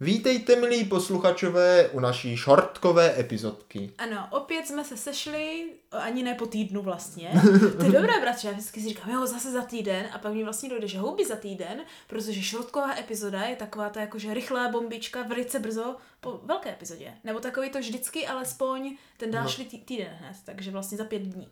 Vítejte, 0.00 0.56
milí 0.56 0.84
posluchačové, 0.84 1.88
u 1.88 2.00
naší 2.00 2.36
šortkové 2.36 3.20
epizodky. 3.20 3.92
Ano, 3.98 4.28
opět 4.30 4.66
jsme 4.66 4.84
se 4.84 4.96
sešli, 4.96 5.72
ani 5.90 6.22
ne 6.22 6.34
po 6.34 6.46
týdnu 6.46 6.82
vlastně. 6.82 7.32
To 7.78 7.84
je 7.84 7.90
dobré, 7.90 8.20
bratře, 8.20 8.48
já 8.48 8.52
vždycky 8.52 8.80
si 8.80 8.88
říkám, 8.88 9.10
jo, 9.10 9.26
zase 9.26 9.52
za 9.52 9.62
týden, 9.62 10.06
a 10.12 10.18
pak 10.18 10.32
mi 10.32 10.44
vlastně 10.44 10.68
dojde, 10.68 10.88
že 10.88 10.98
houby 10.98 11.26
za 11.26 11.36
týden, 11.36 11.80
protože 12.06 12.42
šortková 12.42 12.98
epizoda 12.98 13.42
je 13.42 13.56
taková 13.56 13.90
ta 13.90 14.00
jakože 14.00 14.34
rychlá 14.34 14.68
bombička 14.68 15.22
velice 15.22 15.58
brzo 15.58 15.96
po 16.20 16.40
velké 16.44 16.70
epizodě. 16.70 17.12
Nebo 17.24 17.40
takový 17.40 17.70
to 17.70 17.78
vždycky, 17.78 18.26
alespoň 18.26 18.96
ten 19.16 19.30
další 19.30 19.64
no. 19.64 19.80
týden 19.84 20.08
hned, 20.20 20.36
takže 20.44 20.70
vlastně 20.70 20.98
za 20.98 21.04
pět 21.04 21.22
dní. 21.22 21.48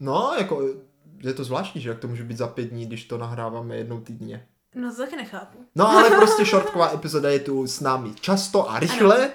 No, 0.00 0.34
jako 0.38 0.62
je 1.22 1.34
to 1.34 1.44
zvláštní, 1.44 1.80
že 1.80 1.88
jak 1.88 1.98
to 1.98 2.08
může 2.08 2.24
být 2.24 2.38
za 2.38 2.46
pět 2.46 2.64
dní, 2.64 2.86
když 2.86 3.04
to 3.04 3.18
nahráváme 3.18 3.76
jednou 3.76 4.00
týdně. 4.00 4.46
No 4.74 4.94
to 4.94 5.02
taky 5.02 5.16
nechápu. 5.16 5.58
No 5.74 5.88
ale 5.90 6.10
prostě 6.10 6.44
shortková 6.44 6.92
epizoda 6.94 7.30
je 7.30 7.38
tu 7.38 7.66
s 7.66 7.80
námi 7.80 8.14
často 8.14 8.70
a 8.70 8.78
rychle, 8.78 9.24
ano. 9.24 9.32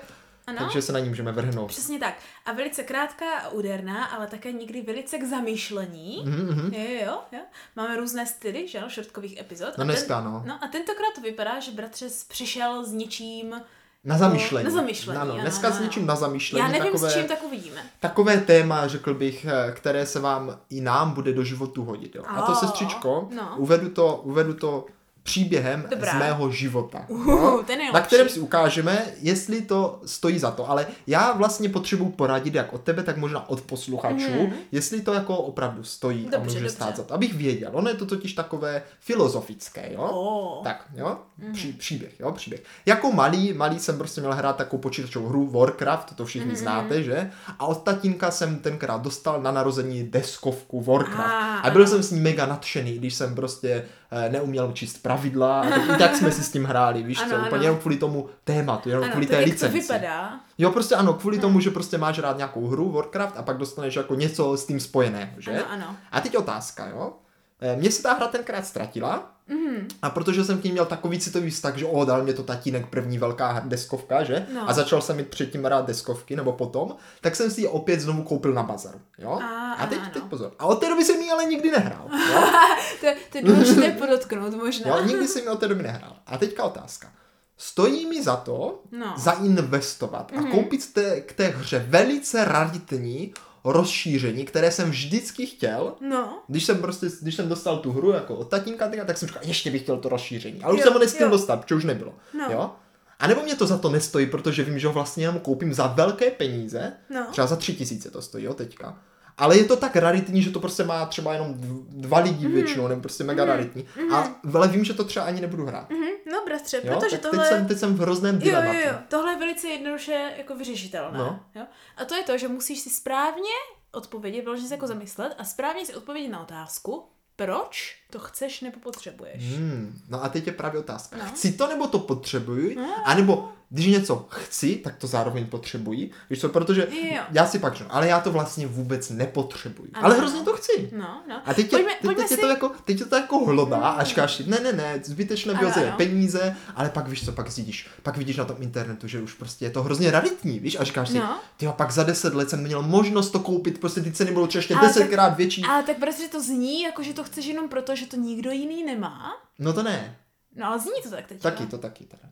Ano. 0.47 0.59
takže 0.59 0.81
se 0.81 0.91
na 0.91 0.99
ní 0.99 1.09
můžeme 1.09 1.31
vrhnout. 1.31 1.67
Přesně 1.67 1.99
tak. 1.99 2.13
A 2.45 2.51
velice 2.51 2.83
krátká 2.83 3.39
a 3.39 3.49
úderná, 3.49 4.05
ale 4.05 4.27
také 4.27 4.51
někdy 4.51 4.81
velice 4.81 5.17
k 5.17 5.23
zamýšlení. 5.23 6.23
Mm-hmm. 6.25 6.73
Jo, 6.73 7.05
jo, 7.05 7.19
jo. 7.31 7.39
Máme 7.75 7.97
různé 7.97 8.25
styly, 8.25 8.67
že 8.67 8.77
jo, 8.77 8.89
shortkových 8.89 9.37
epizod. 9.39 9.77
No 9.77 9.83
dneska, 9.83 10.21
no. 10.21 10.43
No 10.45 10.63
a 10.63 10.67
tentokrát 10.67 11.13
to 11.15 11.21
vypadá, 11.21 11.59
že 11.59 11.71
bratře 11.71 12.07
přišel 12.27 12.85
s 12.85 12.91
něčím, 12.91 13.55
na 14.03 14.17
zamýšlení. 14.17 14.65
Na 14.65 14.71
zamýšlení, 14.71 15.19
ano. 15.19 15.37
Dneska 15.41 15.71
s 15.71 15.79
něčím 15.79 16.05
na 16.05 16.15
zamýšlení. 16.15 16.65
Já 16.65 16.67
nevím, 16.67 16.91
takové, 16.91 17.09
s 17.09 17.13
čím 17.13 17.27
tak 17.27 17.43
uvidíme. 17.43 17.81
Takové 17.99 18.37
téma, 18.37 18.87
řekl 18.87 19.13
bych, 19.13 19.45
eh, 19.45 19.71
které 19.71 20.05
se 20.05 20.19
vám 20.19 20.59
i 20.69 20.81
nám 20.81 21.11
bude 21.11 21.33
do 21.33 21.43
životu 21.43 21.83
hodit. 21.83 22.15
Jo. 22.15 22.23
A 22.27 22.41
to, 22.41 22.55
sestřičko, 22.55 23.29
no. 23.35 23.55
uvedu, 23.57 23.89
to, 23.89 24.21
uvedu 24.23 24.53
to 24.53 24.85
příběhem 25.27 25.85
Dobrá. 25.89 26.11
z 26.11 26.19
mého 26.19 26.51
života. 26.51 27.05
Uh, 27.07 27.27
no, 27.27 27.63
ten 27.67 27.79
na 27.93 28.01
kterém 28.01 28.29
si 28.29 28.39
ukážeme, 28.39 29.05
jestli 29.21 29.61
to 29.61 30.01
stojí 30.05 30.39
za 30.39 30.51
to. 30.51 30.69
Ale 30.69 30.87
já 31.07 31.33
vlastně 31.33 31.69
potřebuji 31.69 32.09
poradit 32.09 32.55
jak 32.55 32.73
od 32.73 32.81
tebe, 32.81 33.03
tak 33.03 33.17
možná 33.17 33.49
od 33.49 33.61
posluchačů, 33.61 34.31
mm. 34.31 34.53
jestli 34.71 35.01
to 35.01 35.13
jako 35.13 35.37
opravdu 35.37 35.83
stojí 35.83 36.23
dobře, 36.23 36.37
a 36.37 36.39
může 36.39 36.55
dobře. 36.59 36.69
stát 36.69 36.97
za 36.97 37.03
to. 37.03 37.13
Abych 37.13 37.33
věděl. 37.33 37.69
Ono 37.73 37.89
je 37.89 37.95
to 37.95 38.05
totiž 38.05 38.33
takové 38.33 38.81
filozofické, 38.99 39.93
jo? 39.93 40.01
Oh. 40.01 40.63
Tak, 40.63 40.85
jo? 40.95 41.17
Mm. 41.37 41.53
Pří, 41.53 41.73
příběh, 41.73 42.19
jo? 42.19 42.31
Příběh. 42.31 42.63
Jako 42.85 43.11
malý, 43.11 43.53
malý 43.53 43.79
jsem 43.79 43.97
prostě 43.97 44.21
měl 44.21 44.33
hrát 44.33 44.55
takovou 44.55 44.81
počítačovou 44.81 45.27
hru 45.27 45.47
Warcraft, 45.47 46.15
to 46.15 46.25
všichni 46.25 46.49
mm. 46.49 46.55
znáte, 46.55 47.03
že? 47.03 47.31
A 47.59 47.65
od 47.65 47.83
tatínka 47.83 48.31
jsem 48.31 48.59
tenkrát 48.59 49.01
dostal 49.01 49.41
na 49.41 49.51
narození 49.51 50.03
deskovku 50.03 50.81
Warcraft. 50.81 51.33
Ah, 51.33 51.59
a 51.63 51.69
byl 51.69 51.81
ano. 51.81 51.91
jsem 51.91 52.03
s 52.03 52.11
ní 52.11 52.19
mega 52.19 52.45
nadšený, 52.45 52.97
když 52.97 53.13
jsem 53.13 53.35
prostě 53.35 53.85
neuměl 54.29 54.71
číst 54.71 55.03
pravidla 55.03 55.61
a 55.61 55.69
tak, 55.69 55.89
i 55.89 55.97
tak 55.97 56.15
jsme 56.15 56.31
si 56.31 56.43
s 56.43 56.51
tím 56.51 56.65
hráli, 56.65 57.03
víš 57.03 57.21
ano, 57.21 57.37
co, 57.37 57.45
úplně 57.47 57.65
jenom 57.65 57.79
kvůli 57.79 57.97
tomu 57.97 58.29
tématu, 58.43 58.89
jenom 58.89 59.03
ano, 59.03 59.11
kvůli 59.11 59.25
té 59.25 59.39
licenci. 59.39 59.87
to 59.87 59.93
vypadá. 59.93 60.39
Jo, 60.57 60.71
prostě 60.71 60.95
ano, 60.95 61.13
kvůli 61.13 61.37
ano. 61.37 61.41
tomu, 61.41 61.59
že 61.59 61.71
prostě 61.71 61.97
máš 61.97 62.19
rád 62.19 62.37
nějakou 62.37 62.67
hru 62.67 62.91
Warcraft 62.91 63.37
a 63.37 63.43
pak 63.43 63.57
dostaneš 63.57 63.95
jako 63.95 64.15
něco 64.15 64.57
s 64.57 64.65
tím 64.65 64.79
spojeného, 64.79 65.31
že? 65.37 65.51
Ano, 65.51 65.65
ano. 65.69 65.95
A 66.11 66.21
teď 66.21 66.37
otázka, 66.37 66.87
jo. 66.87 67.13
Eh, 67.61 67.75
mně 67.75 67.91
se 67.91 68.03
ta 68.03 68.13
hra 68.13 68.27
tenkrát 68.27 68.65
ztratila, 68.65 69.37
Mm. 69.49 69.87
A 70.01 70.09
protože 70.09 70.43
jsem 70.43 70.61
k 70.61 70.63
ní 70.63 70.71
měl 70.71 70.85
takový 70.85 71.19
citový 71.19 71.49
vztah, 71.49 71.77
že 71.77 71.85
o, 71.85 72.05
dal 72.05 72.23
mě 72.23 72.33
to 72.33 72.43
tatínek 72.43 72.85
první 72.87 73.17
velká 73.17 73.63
deskovka, 73.65 74.23
že? 74.23 74.47
No. 74.53 74.69
A 74.69 74.73
začal 74.73 75.01
jsem 75.01 75.17
mít 75.17 75.27
předtím 75.27 75.65
rád 75.65 75.85
deskovky, 75.85 76.35
nebo 76.35 76.51
potom, 76.51 76.95
tak 77.21 77.35
jsem 77.35 77.51
si 77.51 77.61
ji 77.61 77.67
opět 77.67 77.99
znovu 77.99 78.23
koupil 78.23 78.53
na 78.53 78.63
bazaru, 78.63 78.99
jo? 79.17 79.31
A, 79.31 79.73
a 79.73 79.87
teď, 79.87 79.99
ano. 79.99 80.09
teď 80.13 80.23
pozor. 80.23 80.51
A 80.59 80.65
od 80.65 80.75
té 80.75 80.89
doby 80.89 81.05
jsem 81.05 81.21
ji 81.21 81.31
ale 81.31 81.45
nikdy 81.45 81.71
nehrál, 81.71 82.09
jo? 82.33 82.41
to, 83.01 83.07
to 83.31 83.37
je 83.37 83.43
důležité 83.43 83.91
podotknout 83.91 84.53
možná. 84.53 84.97
jo, 84.97 85.03
nikdy 85.03 85.27
jsem 85.27 85.41
ji 85.41 85.49
od 85.49 85.59
té 85.59 85.67
doby 85.67 85.83
nehrál. 85.83 86.15
A 86.25 86.37
teďka 86.37 86.63
otázka. 86.63 87.11
Stojí 87.57 88.05
mi 88.05 88.23
za 88.23 88.35
to 88.35 88.83
no. 88.91 89.13
zainvestovat 89.17 90.31
a 90.37 90.41
mm. 90.41 90.51
koupit 90.51 90.93
té, 90.93 91.21
k 91.21 91.33
té 91.33 91.47
hře 91.47 91.85
velice 91.89 92.45
raritní 92.45 93.33
rozšíření, 93.63 94.45
které 94.45 94.71
jsem 94.71 94.89
vždycky 94.89 95.45
chtěl. 95.45 95.95
No. 96.01 96.43
Když 96.47 96.65
jsem 96.65 96.77
prostě, 96.77 97.07
když 97.21 97.35
jsem 97.35 97.49
dostal 97.49 97.77
tu 97.77 97.91
hru 97.91 98.11
jako 98.11 98.35
od 98.35 98.49
tatínka, 98.49 98.89
tak 99.05 99.17
jsem 99.17 99.27
říkal, 99.27 99.43
ještě 99.45 99.71
bych 99.71 99.81
chtěl 99.81 99.97
to 99.97 100.09
rozšíření. 100.09 100.63
Ale 100.63 100.73
už 100.73 100.79
jo, 100.79 100.83
jsem 100.83 100.93
ho 100.93 100.99
nestihl 100.99 101.29
dostat, 101.29 101.61
protože 101.61 101.75
už 101.75 101.83
nebylo. 101.83 102.13
No. 102.37 102.47
Jo? 102.51 102.71
A 103.19 103.27
nebo 103.27 103.43
mě 103.43 103.55
to 103.55 103.67
za 103.67 103.77
to 103.77 103.89
nestojí, 103.89 104.25
protože 104.25 104.63
vím, 104.63 104.79
že 104.79 104.87
ho 104.87 104.93
vlastně 104.93 105.23
jenom 105.23 105.39
koupím 105.39 105.73
za 105.73 105.87
velké 105.87 106.31
peníze. 106.31 106.93
No. 107.09 107.27
Třeba 107.31 107.47
za 107.47 107.55
tři 107.55 107.73
tisíce 107.73 108.11
to 108.11 108.21
stojí, 108.21 108.43
jo, 108.43 108.53
teďka. 108.53 108.99
Ale 109.37 109.57
je 109.57 109.63
to 109.63 109.77
tak 109.77 109.95
raritní, 109.95 110.41
že 110.41 110.51
to 110.51 110.59
prostě 110.59 110.83
má 110.83 111.05
třeba 111.05 111.33
jenom 111.33 111.53
dva 111.89 112.19
lidi 112.19 112.47
mm. 112.47 112.53
většinou, 112.53 112.87
nebo 112.87 113.01
prostě 113.01 113.23
mega 113.23 113.43
mm. 113.43 113.49
raritní. 113.49 113.87
Mm. 114.01 114.13
A 114.13 114.39
ale 114.53 114.67
vím, 114.67 114.83
že 114.83 114.93
to 114.93 115.03
třeba 115.03 115.25
ani 115.25 115.41
nebudu 115.41 115.65
hrát. 115.65 115.89
Mm. 115.89 116.31
No, 116.31 116.45
bratře, 116.45 116.81
jo? 116.83 116.99
protože 116.99 117.17
tak 117.17 117.31
tohle... 117.31 117.45
Teď 117.45 117.57
jsem, 117.57 117.67
teď 117.67 117.77
jsem 117.77 117.95
v 117.95 117.99
hrozném 117.99 118.39
dilematu. 118.39 118.73
Jo, 118.73 118.79
jo, 118.79 118.87
jo. 118.87 118.97
Tohle 119.07 119.31
je 119.31 119.39
velice 119.39 119.67
jednoduše 119.67 120.33
jako 120.37 120.55
vyřešitelné. 120.55 121.17
No. 121.17 121.39
Jo? 121.55 121.65
A 121.97 122.05
to 122.05 122.15
je 122.15 122.23
to, 122.23 122.37
že 122.37 122.47
musíš 122.47 122.79
si 122.79 122.89
správně 122.89 123.53
odpovědět, 123.91 124.41
vyloženě 124.41 124.67
se 124.67 124.73
jako 124.73 124.87
zamyslet 124.87 125.35
a 125.37 125.43
správně 125.43 125.85
si 125.85 125.95
odpovědět 125.95 126.29
na 126.29 126.41
otázku, 126.41 127.05
proč 127.35 127.95
to 128.09 128.19
chceš 128.19 128.61
nebo 128.61 128.79
potřebuješ. 128.79 129.43
Hmm, 129.43 130.01
no 130.09 130.23
a 130.23 130.29
teď 130.29 130.47
je 130.47 130.53
právě 130.53 130.79
otázka. 130.79 131.17
No. 131.17 131.25
Chci 131.25 131.51
to 131.51 131.67
nebo 131.67 131.87
to 131.87 131.99
potřebuji? 131.99 132.75
No. 132.75 132.95
A 133.05 133.13
nebo 133.13 133.51
když 133.69 133.85
něco 133.85 134.25
chci, 134.29 134.75
tak 134.75 134.95
to 134.95 135.07
zároveň 135.07 135.45
potřebuji. 135.45 136.11
Víš 136.29 136.41
co, 136.41 136.49
protože 136.49 136.87
jo. 136.91 137.21
já 137.31 137.47
si 137.47 137.59
pak 137.59 137.75
řeknu, 137.75 137.95
ale 137.95 138.07
já 138.07 138.19
to 138.19 138.31
vlastně 138.31 138.67
vůbec 138.67 139.09
nepotřebuji. 139.09 139.89
Ano. 139.93 140.05
Ale 140.05 140.17
hrozně 140.17 140.41
to 140.41 140.53
chci. 140.53 140.89
No, 140.97 141.21
no. 141.29 141.41
A 141.45 141.53
teď, 141.53 141.69
pojďme, 141.69 141.91
je, 141.91 141.95
teď, 141.95 142.01
pojďme 142.01 142.23
teď, 142.23 142.27
si... 142.27 142.33
je 142.33 142.37
to 142.37 142.47
jako, 142.47 142.71
teď 142.85 142.99
je 142.99 143.05
to 143.05 143.15
jako 143.15 143.45
hlodá 143.45 143.77
a 143.77 144.03
říkáš 144.03 144.39
ne, 144.39 144.59
ne, 144.59 144.73
ne, 144.73 145.01
zbytečné 145.03 145.53
vyhozené 145.53 145.91
peníze, 145.97 146.55
ale 146.75 146.89
pak 146.89 147.07
víš 147.07 147.25
co, 147.25 147.31
pak 147.31 147.51
zjistíš, 147.51 147.87
pak 148.03 148.17
vidíš 148.17 148.37
na 148.37 148.45
tom 148.45 148.55
internetu, 148.59 149.07
že 149.07 149.21
už 149.21 149.33
prostě 149.33 149.65
je 149.65 149.71
to 149.71 149.83
hrozně 149.83 150.11
raritní, 150.11 150.59
víš, 150.59 150.77
a 150.79 150.83
říkáš 150.83 151.09
si, 151.09 151.19
no. 151.19 151.39
ty 151.57 151.67
pak 151.71 151.91
za 151.91 152.03
deset 152.03 152.33
let 152.33 152.49
jsem 152.49 152.63
měl 152.63 152.81
možnost 152.81 153.29
to 153.29 153.39
koupit, 153.39 153.79
prostě 153.79 154.01
ty 154.01 154.11
ceny 154.11 154.31
budou 154.31 154.47
ještě 154.55 154.75
desetkrát 154.75 155.37
větší. 155.37 155.63
Ale 155.63 155.83
tak 155.83 155.97
prostě 155.97 156.27
to 156.27 156.41
zní, 156.43 156.81
jako 156.81 157.03
že 157.03 157.13
to 157.13 157.23
chceš 157.23 157.45
jenom 157.45 157.69
proto, 157.69 157.95
že 157.97 158.05
to 158.05 158.17
nikdo 158.17 158.51
jiný 158.51 158.83
nemá. 158.83 159.35
No 159.59 159.73
to 159.73 159.83
ne. 159.83 160.17
No 160.57 160.67
ale 160.67 160.79
zní 160.79 161.01
to 161.03 161.09
tak 161.09 161.27
teď. 161.27 161.41
Taky, 161.41 161.65
to 161.65 161.77
taky. 161.77 162.05
Teda. 162.05 162.23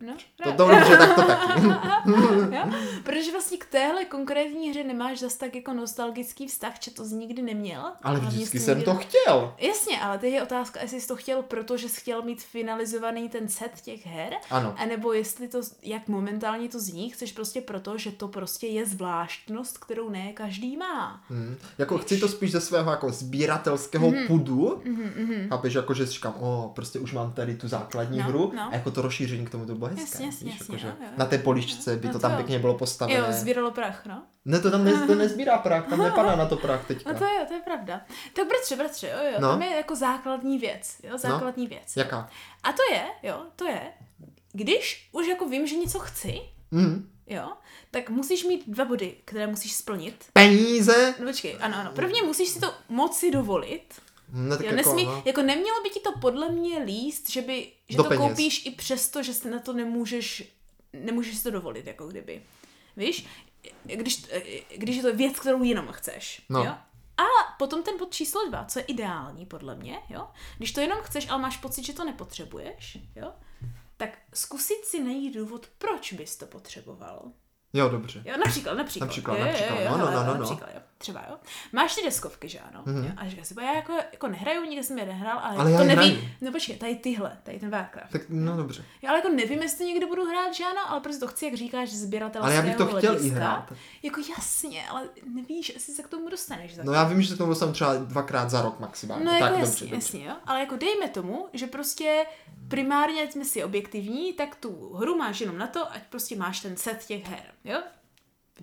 No, 0.46 0.52
to 0.58 0.68
dobře, 0.68 0.98
tak 0.98 1.16
to 1.16 1.22
taky. 1.22 1.62
jo? 2.56 2.64
Protože 3.04 3.32
vlastně 3.32 3.58
k 3.58 3.66
téhle 3.66 4.06
konkrétní 4.06 4.70
hře 4.70 4.84
nemáš 4.84 5.20
zas 5.20 5.36
tak 5.36 5.56
jako 5.56 5.74
nostalgický 5.74 6.48
vztah, 6.48 6.74
že 6.82 6.92
to 6.92 7.06
z 7.06 7.12
nikdy 7.12 7.42
neměl. 7.42 7.84
Ale 8.04 8.20
vždycky 8.20 8.60
jsem 8.60 8.78
nikdy... 8.78 8.92
to 8.92 8.98
chtěl. 8.98 9.54
Jasně, 9.58 10.02
ale 10.02 10.18
teď 10.18 10.34
je 10.34 10.44
otázka, 10.44 10.82
jestli 10.82 11.02
jsi 11.02 11.08
to 11.08 11.16
chtěl, 11.16 11.42
protože 11.42 11.90
jsi 11.90 12.02
chtěl 12.02 12.22
mít 12.22 12.44
finalizovaný 12.44 13.30
ten 13.30 13.48
set 13.48 13.82
těch 13.82 14.06
her. 14.06 14.34
Ano. 14.50 14.76
A 14.78 14.86
nebo 14.86 15.14
jestli 15.14 15.48
to, 15.48 15.62
jak 15.82 16.08
momentálně 16.08 16.70
to 16.70 16.80
zní, 16.80 17.10
chceš 17.10 17.32
prostě 17.32 17.62
proto, 17.62 17.98
že 17.98 18.12
to 18.12 18.28
prostě 18.28 18.68
je 18.68 18.86
zvláštnost, 18.86 19.78
kterou 19.78 20.10
ne 20.10 20.34
každý 20.34 20.78
má. 20.78 21.24
Hmm. 21.30 21.56
Jako 21.78 21.96
Víš? 21.96 22.06
chci 22.06 22.18
to 22.18 22.28
spíš 22.28 22.52
ze 22.52 22.62
svého 22.62 22.92
jako 22.92 23.12
sbíratelského 23.12 24.12
mm-hmm. 24.12 24.28
pudu. 24.28 24.82
Mm-hmm. 24.86 25.50
Chápeš, 25.50 25.74
jako 25.74 25.94
že 25.94 26.06
říkám, 26.06 26.34
o, 26.40 26.72
prostě 26.76 27.00
už 27.00 27.14
mám 27.14 27.34
tady 27.34 27.56
tu 27.56 27.68
základní 27.68 28.15
no, 28.18 28.24
hru 28.24 28.52
no. 28.56 28.62
a 28.72 28.74
jako 28.74 28.92
to 28.92 29.02
rozšíření 29.02 29.46
k 29.46 29.50
tomu 29.50 29.66
to 29.66 29.76
bylo 29.76 29.90
hezké. 29.90 30.02
Jasně, 30.02 30.26
jasně, 30.26 30.52
víš, 30.52 30.60
jasně, 30.60 30.76
jako, 30.76 30.88
jo, 30.88 30.94
jo. 31.02 31.08
Na 31.18 31.26
té 31.26 31.38
poličce 31.38 31.96
by 31.98 32.08
no 32.08 32.14
to 32.14 32.20
to 32.20 32.22
tam 32.22 32.32
jo. 32.32 32.38
pěkně 32.38 32.60
bylo 32.60 32.74
postavené. 32.74 33.20
Jo, 33.20 33.26
sbíralo 33.30 33.72
prach, 33.72 34.06
no. 34.06 34.24
Ne, 34.46 34.60
to 34.60 34.72
tam 34.72 34.86
ne, 34.86 35.08
to 35.08 35.16
nezbírá 35.16 35.58
prach, 35.58 35.88
tam 35.90 36.00
nepadá 36.04 36.36
na 36.36 36.46
to 36.46 36.56
prach 36.58 36.88
teďka. 36.88 37.14
No 37.14 37.20
to 37.20 37.26
je, 37.26 37.46
to 37.48 37.54
je 37.54 37.60
pravda. 37.60 38.02
Tak 38.34 38.48
bratře, 38.48 38.76
bratře, 38.76 39.08
jo, 39.08 39.18
jo, 39.32 39.38
No. 39.40 39.50
tam 39.50 39.62
je 39.62 39.76
jako 39.76 39.96
základní 39.96 40.58
věc, 40.58 40.96
jo, 41.04 41.18
základní 41.18 41.68
věc. 41.68 41.96
Jaká? 41.98 42.30
A 42.64 42.72
to 42.72 42.82
je, 42.94 43.04
jo, 43.24 43.42
to 43.56 43.66
je, 43.66 43.82
když 44.54 45.10
už 45.12 45.28
jako 45.28 45.50
vím, 45.50 45.68
že 45.68 45.76
něco 45.76 46.00
chci, 46.00 46.42
Mm. 46.72 47.10
jo, 47.28 47.52
tak 47.92 48.10
musíš 48.10 48.44
mít 48.44 48.64
dva 48.70 48.86
body, 48.86 49.16
které 49.26 49.48
musíš 49.48 49.74
splnit. 49.76 50.26
Peníze? 50.34 51.16
No 51.20 51.26
počkej, 51.26 51.58
ano, 51.62 51.76
ano. 51.78 51.92
Prvně 51.96 52.22
musíš 52.24 52.50
si 52.50 52.60
to 52.60 52.74
moci 52.90 53.32
dovolit. 53.32 53.94
No, 54.38 54.58
tak 54.58 54.66
Jo, 54.66 54.72
jako, 54.72 54.76
nesmí, 54.76 55.06
no. 55.06 55.24
jako 55.26 55.42
nemělo 55.42 55.84
by 55.84 55.90
ti 55.90 56.00
to 56.00 56.12
podle 56.20 56.50
mě 56.50 56.80
líst, 56.80 57.30
že 57.30 57.42
by, 57.42 57.72
že 57.90 57.98
Do 57.98 58.04
to 58.04 58.10
peněz. 58.10 58.28
koupíš 58.28 58.66
i 58.66 58.72
přesto, 58.72 59.24
že 59.24 59.34
si 59.34 59.50
na 59.50 59.60
to 59.60 59.74
nemůžeš, 59.74 60.54
nemůžeš 60.94 61.38
si 61.38 61.44
to 61.44 61.52
dovolit, 61.52 61.88
jako 61.88 62.08
kdyby. 62.08 62.44
Víš? 62.98 63.26
Když, 63.84 64.26
když 64.78 64.96
je 64.96 65.02
to 65.04 65.16
věc, 65.16 65.40
kterou 65.40 65.64
jenom 65.64 65.88
chceš. 65.88 66.42
No. 66.50 66.64
Jo? 66.64 66.72
A 67.18 67.54
potom 67.60 67.84
ten 67.84 67.98
bod 67.98 68.14
číslo 68.14 68.50
dva, 68.50 68.66
co 68.66 68.80
je 68.80 68.86
ideální 68.86 69.46
podle 69.46 69.76
mě, 69.76 70.00
jo? 70.10 70.28
Když 70.58 70.72
to 70.72 70.82
jenom 70.82 71.00
chceš, 71.02 71.30
ale 71.30 71.42
máš 71.42 71.58
pocit, 71.58 71.86
že 71.86 71.94
to 71.94 72.06
nepotřebuješ, 72.06 72.98
jo? 73.16 73.32
Tak 73.98 74.18
zkusit 74.34 74.86
si 74.86 75.04
najít 75.04 75.36
důvod, 75.36 75.68
proč 75.78 76.14
bys 76.14 76.36
to 76.38 76.46
potřeboval. 76.46 77.32
Jo, 77.74 77.90
dobře. 77.90 78.22
Jo, 78.26 78.38
například, 78.38 78.74
například. 78.74 79.06
Například, 79.08 79.38
jo, 79.38 79.46
například. 79.46 79.76
Jo, 79.80 79.82
jo, 79.86 79.92
No, 79.92 79.98
no, 79.98 80.06
no, 80.12 80.24
no, 80.24 80.34
no. 80.34 80.40
Například, 80.40 80.70
jo. 80.74 80.82
Třeba, 80.98 81.24
jo. 81.30 81.38
Máš 81.72 81.96
ty 81.96 82.02
deskovky, 82.04 82.50
že 82.50 82.60
ano? 82.60 82.82
Mhm. 82.86 83.04
Jo? 83.04 83.12
A 83.18 83.30
říká 83.30 83.44
si, 83.44 83.56
já 83.62 83.76
jako, 83.76 83.94
jako 84.12 84.28
nehraju, 84.28 84.66
nikdy 84.66 84.84
jsem 84.84 85.00
je 85.00 85.06
nehrál, 85.06 85.40
ale, 85.40 85.58
Ale 85.58 85.72
já 85.72 85.78
to 85.78 85.84
nevím. 85.84 86.32
No 86.42 86.52
počkej, 86.52 86.78
tady 86.78 86.96
tyhle, 86.96 87.38
tady 87.44 87.60
ten 87.60 87.70
Warcraft. 87.70 88.12
Tak 88.12 88.22
no 88.30 88.58
dobře. 88.58 88.86
Já 89.02 89.10
ale 89.10 89.20
jako 89.20 89.30
nevím, 89.30 89.62
jestli 89.62 89.86
někdy 89.86 90.06
budu 90.06 90.26
hrát, 90.26 90.54
že 90.54 90.64
ano, 90.64 90.92
ale 90.92 91.02
prostě 91.02 91.20
to 91.20 91.28
chci, 91.28 91.46
jak 91.46 91.54
říkáš, 91.54 91.90
sběratelského 91.90 92.46
Ale 92.46 92.56
já 92.56 92.62
bych 92.62 92.76
to 92.76 92.98
chtěl 92.98 93.14
i 93.14 93.18
hlediska. 93.18 93.36
hrát. 93.40 93.74
Jako 94.04 94.22
jasně, 94.38 94.88
ale 94.90 95.10
nevíš, 95.34 95.70
jestli 95.70 95.94
se 95.94 96.04
k 96.04 96.08
tomu 96.08 96.30
dostaneš. 96.30 96.72
No 96.84 96.94
já 96.94 97.04
vím, 97.04 97.22
že 97.22 97.30
se 97.30 97.38
tomu 97.38 97.50
dostanu 97.50 97.74
třeba 97.74 97.96
dvakrát 97.96 98.50
za 98.50 98.62
rok 98.62 98.80
maximálně. 98.80 99.26
No 99.26 99.32
tak 99.32 99.40
jako 99.42 99.54
dobře, 99.54 99.66
jasně, 99.70 99.88
dobře. 99.88 99.96
jasně, 99.96 100.26
jo. 100.26 100.36
Ale 100.46 100.60
jako 100.60 100.76
dejme 100.76 101.08
tomu, 101.10 101.48
že 101.54 101.68
prostě 101.68 102.26
primárně, 102.68 103.24
ať 103.24 103.32
jsme 103.32 103.46
si 103.46 103.64
objektivní, 103.64 104.34
tak 104.34 104.56
tu 104.56 104.94
hru 104.94 105.18
máš 105.18 105.42
jenom 105.42 105.58
na 105.58 105.68
to, 105.68 105.92
ať 105.92 106.02
prostě 106.10 106.36
máš 106.36 106.60
ten 106.60 106.78
set 106.78 107.06
těch 107.06 107.26
her, 107.26 107.44
jo? 107.64 107.82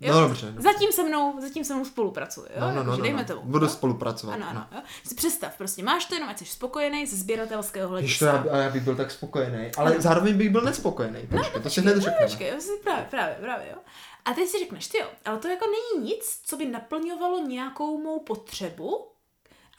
Jo? 0.01 0.15
No 0.15 0.21
dobře. 0.21 0.47
dobře. 0.47 0.63
Zatím 0.63 0.93
se 0.93 1.05
mnou, 1.05 1.41
zatím 1.41 1.65
se 1.65 1.75
mnou 1.75 1.85
spolupracuje, 1.85 2.49
jo? 2.55 2.61
No, 2.61 2.73
no, 2.75 2.83
no, 2.83 2.97
no, 2.97 3.03
dejme 3.03 3.23
no. 3.23 3.29
tomu. 3.29 3.41
Budu 3.45 3.67
jo? 3.67 3.71
spolupracovat. 3.71 4.35
Ano, 4.35 4.47
ano, 4.49 4.67
jo. 4.75 4.81
Si 5.07 5.15
představ, 5.15 5.57
prostě 5.59 5.83
máš 5.83 6.05
to 6.05 6.15
jenom, 6.15 6.29
ať 6.29 6.39
jsi 6.39 6.45
spokojený 6.45 7.07
ze 7.07 7.17
sběratelského 7.17 7.89
hlediska. 7.89 8.45
já, 8.51 8.57
já 8.57 8.71
bych 8.71 8.83
byl 8.83 8.97
tak 8.97 9.11
spokojený, 9.11 9.71
ale 9.77 10.01
zároveň 10.01 10.37
bych 10.37 10.51
byl 10.51 10.61
nespokojený. 10.61 11.21
Počkej, 11.31 11.63
to 11.63 11.71
si 11.71 11.81
hned 11.81 11.97
No, 11.97 12.13
počkej, 12.23 12.53
právě, 12.85 13.07
právě, 13.11 13.37
právě, 13.41 13.67
jo. 13.71 13.79
A 14.25 14.33
teď 14.35 14.49
si 14.49 14.59
řekneš, 14.59 14.87
ty 14.87 14.99
jo, 14.99 15.07
ale 15.25 15.39
to 15.39 15.49
jako 15.49 15.65
není 15.67 16.07
nic, 16.09 16.41
co 16.45 16.57
by 16.57 16.67
naplňovalo 16.67 17.39
nějakou 17.39 17.99
mou 17.99 18.21
potřebu, 18.21 19.12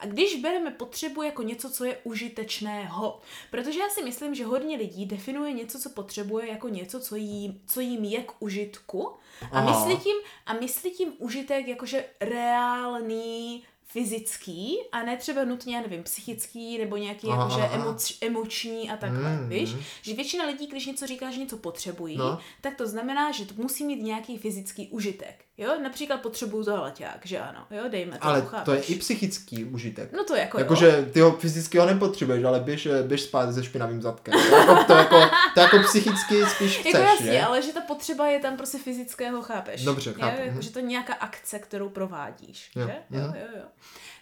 a 0.03 0.05
když 0.05 0.35
bereme 0.35 0.71
potřebu 0.71 1.23
jako 1.23 1.43
něco, 1.43 1.69
co 1.69 1.85
je 1.85 1.97
užitečného, 2.03 3.19
protože 3.51 3.79
já 3.79 3.89
si 3.89 4.03
myslím, 4.03 4.35
že 4.35 4.45
hodně 4.45 4.77
lidí 4.77 5.05
definuje 5.05 5.53
něco, 5.53 5.79
co 5.79 5.89
potřebuje, 5.89 6.49
jako 6.49 6.69
něco, 6.69 6.99
co 6.99 7.15
jim, 7.15 7.61
co 7.67 7.79
jim 7.79 8.03
je 8.03 8.23
k 8.23 8.31
užitku 8.39 9.09
a 9.51 9.57
Aha. 9.59 9.69
myslí 9.69 10.03
tím, 10.03 10.15
a 10.45 10.53
myslí 10.53 10.91
tím 10.91 11.13
užitek 11.17 11.67
jakože 11.67 12.05
reálný, 12.21 13.63
fyzický 13.93 14.77
a 14.91 15.03
ne 15.03 15.17
třeba 15.17 15.43
nutně, 15.43 15.75
já 15.75 15.81
nevím, 15.81 16.03
psychický 16.03 16.77
nebo 16.77 16.97
nějaký 16.97 17.27
Aha, 17.27 17.43
jakože 17.43 17.61
aha. 17.61 17.75
emoč, 17.75 18.17
emoční 18.21 18.91
a 18.91 18.97
takhle, 18.97 19.23
Mm, 19.33 19.49
víš? 19.49 19.75
Že 20.01 20.13
většina 20.13 20.45
lidí, 20.45 20.67
když 20.67 20.85
něco 20.85 21.07
říká, 21.07 21.31
že 21.31 21.39
něco 21.39 21.57
potřebují, 21.57 22.17
No. 22.17 22.39
tak 22.61 22.75
to 22.75 22.87
znamená, 22.87 23.31
že 23.31 23.45
to 23.45 23.53
musí 23.57 23.85
mít 23.85 24.01
nějaký 24.03 24.37
fyzický 24.37 24.87
užitek. 24.87 25.45
Jo? 25.57 25.69
Například 25.83 26.21
potřebuju 26.21 26.63
toaleťák, 26.63 27.25
že 27.25 27.39
ano, 27.39 27.65
jo, 27.71 27.83
dejme 27.89 28.17
to, 28.17 28.25
Ale 28.25 28.41
chápeš? 28.41 28.65
to 28.65 28.73
je 28.73 28.81
i 28.81 28.95
psychický 28.95 29.65
užitek. 29.65 30.11
No 30.11 30.23
to 30.23 30.35
jako 30.35 30.57
jo. 30.57 30.61
Jakože 30.63 31.09
ty 31.13 31.19
ho 31.19 31.31
fyzicky 31.31 31.77
ho 31.77 31.85
nepotřebuješ, 31.85 32.43
ale 32.43 32.59
běž, 32.59 32.87
běž 33.07 33.21
spát 33.21 33.53
se 33.53 33.63
špinavým 33.63 34.01
zadkem. 34.01 34.33
To 34.49 34.55
jako, 34.55 34.83
to 34.83 34.93
jako, 34.93 35.21
to 35.53 35.59
jako 35.59 35.79
psychicky 35.79 36.45
spíš 36.45 36.77
chceš, 36.77 36.93
Jako 36.93 37.05
jasně, 37.05 37.45
ale 37.45 37.61
že 37.61 37.73
ta 37.73 37.81
potřeba 37.81 38.27
je 38.27 38.39
tam 38.39 38.57
prostě 38.57 38.77
fyzického, 38.77 39.41
chápeš? 39.41 39.83
Dobře, 39.83 40.09
jo? 40.09 40.15
chápu, 40.19 40.41
Jako, 40.41 40.51
mhm. 40.51 40.61
že 40.61 40.71
to 40.71 40.79
je 40.79 40.85
nějaká 40.85 41.13
akce, 41.13 41.59
kterou 41.59 41.89
provádíš, 41.89 42.71
Jo, 42.75 42.87
že? 42.87 42.95
Jo, 43.17 43.21
mhm. 43.27 43.35
jo, 43.35 43.47
jo. 43.57 43.63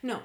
No, 0.03 0.23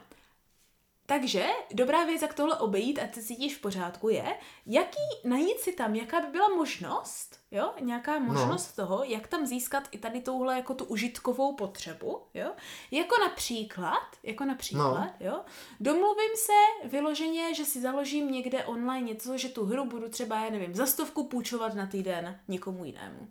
takže 1.06 1.46
dobrá 1.74 2.04
věc, 2.04 2.22
jak 2.22 2.34
tohle 2.34 2.58
obejít 2.58 2.98
a 2.98 3.06
ty 3.06 3.14
se 3.14 3.26
cítíš 3.26 3.56
v 3.56 3.60
pořádku 3.60 4.08
je, 4.08 4.36
jaký, 4.66 4.98
najít 5.24 5.60
si 5.60 5.72
tam, 5.72 5.94
jaká 5.94 6.20
by 6.20 6.26
byla 6.26 6.48
možnost, 6.48 7.40
jo, 7.50 7.72
nějaká 7.80 8.18
možnost 8.18 8.78
no. 8.78 8.84
toho, 8.84 9.04
jak 9.04 9.26
tam 9.26 9.46
získat 9.46 9.88
i 9.90 9.98
tady 9.98 10.20
touhle 10.20 10.56
jako 10.56 10.74
tu 10.74 10.84
užitkovou 10.84 11.54
potřebu, 11.54 12.22
jo, 12.34 12.50
jako 12.90 13.14
například, 13.20 14.16
jako 14.22 14.44
například, 14.44 15.12
no. 15.20 15.26
jo, 15.26 15.40
domluvím 15.80 16.36
se 16.36 16.88
vyloženě, 16.88 17.54
že 17.54 17.64
si 17.64 17.80
založím 17.80 18.32
někde 18.32 18.64
online 18.64 19.06
něco, 19.06 19.38
že 19.38 19.48
tu 19.48 19.64
hru 19.64 19.84
budu 19.84 20.08
třeba, 20.08 20.44
já 20.44 20.50
nevím, 20.50 20.74
za 20.74 20.86
stovku 20.86 21.24
půjčovat 21.24 21.74
na 21.74 21.86
týden 21.86 22.40
někomu 22.48 22.84
jinému. 22.84 23.28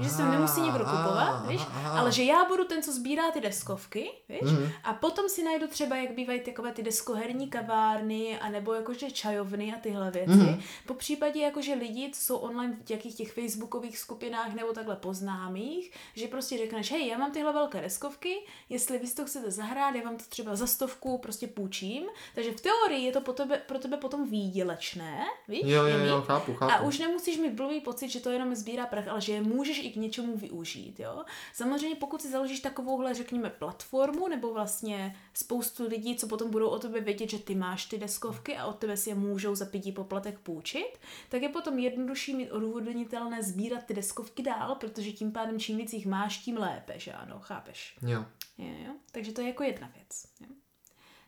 Že 0.00 0.08
se 0.10 0.22
Ah, 0.22 0.30
nemusí 0.30 0.60
někdo 0.60 0.78
kupovat, 0.78 1.28
aha, 1.28 1.44
víš? 1.48 1.60
aha. 1.68 2.00
Ale 2.00 2.12
že 2.12 2.22
já 2.24 2.44
budu 2.44 2.64
ten, 2.64 2.82
co 2.82 2.92
sbírá 2.92 3.30
ty 3.30 3.40
deskovky, 3.40 4.10
víš? 4.28 4.40
Mhm. 4.42 4.70
A 4.84 4.92
potom 4.94 5.28
si 5.28 5.42
najdu 5.44 5.68
třeba, 5.68 5.96
jak 5.96 6.10
bývají 6.12 6.40
takové 6.40 6.72
ty 6.72 6.82
deskoherní 6.82 7.48
kavárny, 7.50 8.38
anebo 8.38 8.72
jakože 8.74 9.10
čajovny 9.10 9.74
a 9.74 9.78
tyhle 9.80 10.10
věci. 10.10 10.30
Mhm. 10.30 10.60
Po 10.86 10.94
případě 10.94 11.40
jakože 11.40 11.74
lidi, 11.74 12.10
co 12.14 12.20
jsou 12.20 12.36
online 12.36 12.76
v 12.84 12.88
nějakých 12.88 13.14
těch 13.16 13.32
facebookových 13.32 13.98
skupinách 13.98 14.54
nebo 14.54 14.72
takhle 14.72 14.96
poznámých, 14.96 15.92
že 16.14 16.28
prostě 16.28 16.58
řekneš, 16.58 16.92
hej, 16.92 17.06
já 17.06 17.18
mám 17.18 17.32
tyhle 17.32 17.52
velké 17.52 17.80
deskovky, 17.80 18.36
jestli 18.68 18.98
vy 18.98 19.06
si 19.06 19.14
to 19.16 19.24
chcete 19.24 19.50
zahrát, 19.50 19.94
já 19.94 20.02
vám 20.04 20.16
to 20.16 20.24
třeba 20.28 20.56
za 20.56 20.66
stovku 20.66 21.18
prostě 21.18 21.46
půjčím. 21.46 22.02
Takže 22.34 22.52
v 22.52 22.60
teorii 22.60 23.04
je 23.06 23.12
to 23.12 23.20
pro 23.20 23.32
tebe, 23.32 23.56
pro 23.66 23.78
tebe 23.78 23.96
potom 23.96 24.26
výdělečné, 24.30 25.24
víš? 25.48 25.62
Jo, 25.64 25.84
jo, 25.84 25.98
jo, 25.98 26.22
chápu, 26.26 26.54
chápu. 26.54 26.72
A 26.72 26.80
už 26.80 26.98
nemusíš 26.98 27.38
mít 27.38 27.52
blbý 27.52 27.80
pocit, 27.80 28.08
že 28.08 28.20
to 28.20 28.30
jenom 28.30 28.54
sbírá 28.54 28.86
prach, 28.86 29.08
ale 29.08 29.20
že 29.20 29.32
je 29.32 29.40
můžeš 29.42 29.82
i 29.90 29.92
k 29.92 29.96
něčemu 29.96 30.36
využít, 30.36 31.00
jo. 31.00 31.24
Samozřejmě 31.52 31.96
pokud 31.96 32.22
si 32.22 32.30
založíš 32.30 32.60
takovouhle, 32.60 33.14
řekněme, 33.14 33.50
platformu, 33.50 34.28
nebo 34.28 34.52
vlastně 34.52 35.16
spoustu 35.34 35.88
lidí, 35.88 36.16
co 36.16 36.26
potom 36.26 36.50
budou 36.50 36.68
o 36.68 36.78
tebe 36.78 37.00
vědět, 37.00 37.30
že 37.30 37.38
ty 37.38 37.54
máš 37.54 37.84
ty 37.84 37.98
deskovky 37.98 38.56
a 38.56 38.66
od 38.66 38.78
tebe 38.78 38.96
si 38.96 39.10
je 39.10 39.14
můžou 39.14 39.54
za 39.54 39.66
pětí 39.66 39.92
poplatek 39.92 40.38
půjčit, 40.38 40.98
tak 41.28 41.42
je 41.42 41.48
potom 41.48 41.78
jednodušší 41.78 42.34
mít 42.34 42.50
odůvodnitelné 42.50 43.42
sbírat 43.42 43.84
ty 43.84 43.94
deskovky 43.94 44.42
dál, 44.42 44.74
protože 44.74 45.12
tím 45.12 45.32
pádem 45.32 45.58
čím 45.58 45.76
víc 45.76 45.92
jich 45.92 46.06
máš, 46.06 46.38
tím 46.38 46.56
lépe, 46.56 46.98
že 46.98 47.12
ano, 47.12 47.40
chápeš? 47.40 47.96
Jo. 48.02 48.24
Jo, 48.58 48.74
jo. 48.86 48.92
Takže 49.12 49.32
to 49.32 49.40
je 49.40 49.46
jako 49.46 49.62
jedna 49.62 49.90
věc. 49.94 50.24
Jo. 50.40 50.59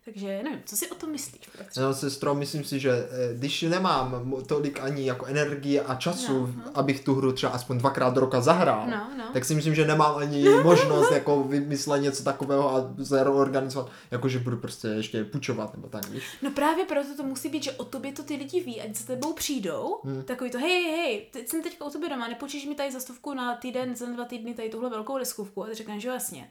Takže 0.04 0.42
nevím, 0.42 0.60
co 0.64 0.76
si 0.76 0.90
o 0.90 0.94
tom 0.94 1.10
myslíš? 1.10 1.40
Petře? 1.58 1.80
No, 1.80 1.94
sestro, 1.94 2.34
myslím 2.34 2.64
si, 2.64 2.80
že 2.80 2.90
eh, 2.90 3.34
když 3.34 3.62
nemám 3.62 4.34
tolik 4.46 4.80
ani 4.80 5.06
jako 5.06 5.26
energie 5.26 5.82
a 5.82 5.94
času, 5.94 6.32
No, 6.40 6.46
no. 6.64 6.70
abych 6.74 7.00
tu 7.04 7.14
hru 7.14 7.32
třeba 7.32 7.52
aspoň 7.52 7.78
dvakrát 7.78 8.14
do 8.14 8.20
roka 8.20 8.40
zahrál, 8.40 8.86
No, 8.90 9.10
no. 9.18 9.24
tak 9.32 9.44
si 9.44 9.54
myslím, 9.54 9.74
že 9.74 9.86
nemám 9.86 10.16
ani 10.16 10.44
možnost 10.62 11.10
jako 11.12 11.42
vymyslet 11.42 12.02
něco 12.02 12.24
takového 12.24 12.74
a 12.76 12.94
zorganizovat, 12.96 13.90
jako 14.10 14.28
že 14.28 14.38
budu 14.38 14.56
prostě 14.56 14.88
ještě 14.88 15.24
půjčovat 15.24 15.74
nebo 15.74 15.88
tak, 15.88 16.08
víš? 16.08 16.24
No 16.42 16.50
právě 16.50 16.84
proto 16.84 17.08
to 17.16 17.22
musí 17.22 17.48
být, 17.48 17.62
že 17.62 17.72
o 17.72 17.84
tobě 17.84 18.12
to 18.12 18.22
ty 18.22 18.36
lidi 18.36 18.60
ví, 18.60 18.80
ať 18.80 18.96
za 18.96 19.06
tebou 19.06 19.32
přijdou, 19.32 20.00
hmm. 20.04 20.22
takový 20.22 20.50
to, 20.50 20.58
hej, 20.58 20.82
hej, 20.84 21.26
teď 21.32 21.48
jsem 21.48 21.62
teďka 21.62 21.84
u 21.84 21.90
tebe 21.90 22.08
doma, 22.08 22.28
nepůjčíš 22.28 22.66
mi 22.66 22.74
tady 22.74 22.92
za 22.92 23.00
stovku 23.00 23.34
na 23.34 23.56
týden, 23.56 23.96
za 23.96 24.06
dva 24.06 24.24
týdny 24.24 24.54
tady 24.54 24.68
tuhle 24.68 24.90
velkou 24.90 25.18
deskovku 25.18 25.64
a 25.64 25.66
ty 25.66 25.74
řekneš, 25.74 26.02
že 26.02 26.08
jasně. 26.08 26.50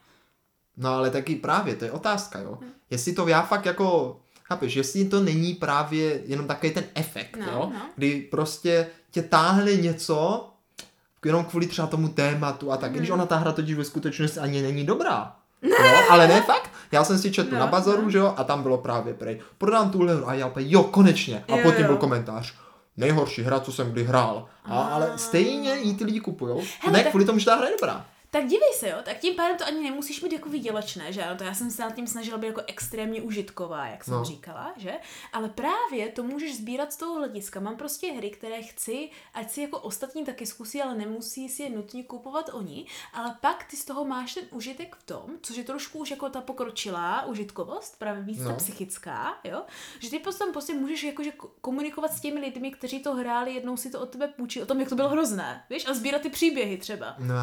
No 0.77 0.89
ale 0.94 1.09
taky 1.09 1.35
právě, 1.35 1.75
to 1.75 1.85
je 1.85 1.91
otázka, 1.91 2.39
jo. 2.39 2.57
Jestli 2.89 3.13
to 3.13 3.27
já 3.27 3.41
fakt 3.41 3.65
jako, 3.65 4.19
chápeš, 4.44 4.75
jestli 4.75 5.06
to 5.06 5.19
není 5.23 5.53
právě 5.53 6.21
jenom 6.25 6.47
takový 6.47 6.71
ten 6.73 6.83
efekt, 6.95 7.38
No, 7.39 7.45
jo, 7.51 7.71
no. 7.73 7.81
kdy 7.95 8.27
prostě 8.31 8.88
tě 9.12 9.21
táhne 9.21 9.75
něco, 9.75 10.47
jenom 11.25 11.45
kvůli 11.45 11.68
třeba 11.68 11.88
tomu 11.88 12.07
tématu 12.07 12.71
a 12.71 12.77
tak, 12.77 12.91
Mhm. 12.91 12.97
když 13.00 13.09
ona 13.09 13.25
ta 13.25 13.38
hra 13.38 13.51
totiž 13.51 13.75
ve 13.75 13.83
skutečnosti 13.83 14.39
ani 14.39 14.62
není 14.62 14.85
dobrá. 14.85 15.35
Jo, 15.62 16.01
ale 16.09 16.27
ne 16.27 16.41
fakt. 16.41 16.69
Já 16.91 17.03
jsem 17.03 17.17
si 17.17 17.31
četl 17.31 17.53
No, 17.53 17.59
na 17.59 17.67
bazaru, 17.67 18.01
no. 18.01 18.09
že 18.09 18.17
jo, 18.17 18.33
a 18.38 18.44
tam 18.44 18.63
bylo 18.63 18.77
právě 18.77 19.13
prej. 19.13 19.39
Prodám 19.57 19.89
tuhle 19.91 20.15
hru 20.15 20.29
a 20.29 20.33
já 20.33 20.47
opět, 20.47 20.63
jo, 20.67 20.83
konečně. 20.83 21.44
A 21.47 21.56
Jo, 21.57 21.63
pod 21.63 21.75
tím 21.75 21.85
byl 21.85 21.95
jo. 21.95 22.00
komentář. 22.00 22.53
Nejhorší 22.97 23.41
hra, 23.41 23.59
co 23.59 23.71
jsem 23.71 23.91
kdy 23.91 24.03
hrál. 24.03 24.45
A, 24.65 24.81
ale 24.81 25.12
stejně 25.15 25.75
jí 25.75 25.95
ty 25.95 26.03
lidi 26.06 26.19
kupujou. 26.19 26.62
Hele, 26.79 26.97
ne 26.97 27.03
kvůli 27.03 27.25
tomu, 27.25 27.39
že 27.39 27.45
ta 27.45 27.56
hra 27.56 27.65
je 27.67 27.75
dobrá. 27.81 28.06
Tak 28.33 28.45
dívej 28.47 28.73
se, 28.75 28.89
jo, 28.89 28.97
tak 29.03 29.17
tím 29.17 29.35
pádem 29.35 29.57
to 29.57 29.65
ani 29.65 29.83
nemusíš 29.89 30.21
mít 30.21 30.33
jako 30.33 30.49
výdělečné, 30.49 31.13
že 31.13 31.23
ano, 31.23 31.37
to 31.37 31.43
já 31.43 31.53
jsem 31.53 31.71
se 31.71 31.81
nad 31.81 31.95
tím 31.95 32.07
snažila 32.07 32.37
být 32.37 32.47
jako 32.47 32.61
extrémně 32.67 33.21
užitková, 33.21 33.85
jak 33.87 34.03
jsem 34.03 34.13
No. 34.13 34.23
říkala, 34.25 34.73
že? 34.77 34.93
Ale 35.33 35.49
právě 35.49 36.09
to 36.09 36.23
můžeš 36.23 36.57
sbírat 36.57 36.93
z 36.93 36.97
toho 36.97 37.15
hlediska. 37.15 37.59
Mám 37.59 37.77
prostě 37.77 38.11
hry, 38.11 38.29
které 38.29 38.61
chci, 38.61 39.09
ať 39.33 39.51
si 39.51 39.61
jako 39.61 39.79
ostatní 39.79 40.25
taky 40.25 40.45
zkusí, 40.45 40.81
ale 40.81 40.95
nemusí 40.95 41.49
si 41.49 41.63
je 41.63 41.69
nutně 41.69 42.03
kupovat 42.03 42.49
oni, 42.53 42.85
ale 43.13 43.35
pak 43.41 43.63
ty 43.69 43.77
z 43.77 43.85
toho 43.85 44.05
máš 44.05 44.33
ten 44.33 44.43
užitek 44.51 44.95
v 44.95 45.03
tom, 45.03 45.21
což 45.41 45.57
je 45.57 45.63
trošku 45.63 46.00
už 46.00 46.11
jako 46.11 46.29
ta 46.29 46.41
pokročilá 46.41 47.25
užitkovost, 47.25 48.00
právě 48.00 48.23
víc 48.23 48.39
no. 48.39 48.50
ta 48.50 48.55
psychická, 48.55 49.38
jo? 49.43 49.61
Že 50.00 50.09
ty 50.09 50.19
potom 50.19 50.51
prostě 50.51 50.73
můžeš 50.73 51.03
jakože 51.03 51.29
ko- 51.29 51.50
komunikovat 51.61 52.13
s 52.13 52.21
těmi 52.21 52.39
lidmi, 52.39 52.71
kteří 52.71 53.00
to 53.00 53.13
hráli, 53.15 53.53
jednou 53.53 53.77
si 53.77 53.89
to 53.89 54.00
od 54.01 54.09
tebe 54.09 54.27
půjčí, 54.27 54.61
o 54.61 54.65
tom, 54.65 54.79
jak 54.79 54.89
to 54.89 54.95
bylo 54.95 55.09
hrozné, 55.09 55.63
víš? 55.69 55.88
A 55.88 55.93
sbírat 55.93 56.21
ty 56.21 56.29
příběhy 56.29 56.77
třeba. 56.77 57.15
No, 57.19 57.35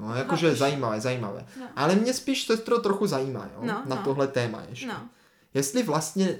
no 0.00 0.31
jakože 0.32 0.46
Chápeš? 0.46 0.58
zajímavé, 0.58 1.00
zajímavé. 1.00 1.44
No. 1.60 1.66
Ale 1.76 1.94
mě 1.94 2.14
spíš 2.14 2.44
sestro 2.46 2.78
trochu 2.78 3.06
zajímá, 3.06 3.48
jo, 3.54 3.60
No, 3.62 3.82
na 3.86 3.96
no. 3.96 4.02
tohle 4.04 4.28
téma 4.28 4.62
ještě. 4.70 4.86
No. 4.86 5.00
Jestli 5.54 5.82
vlastně 5.82 6.36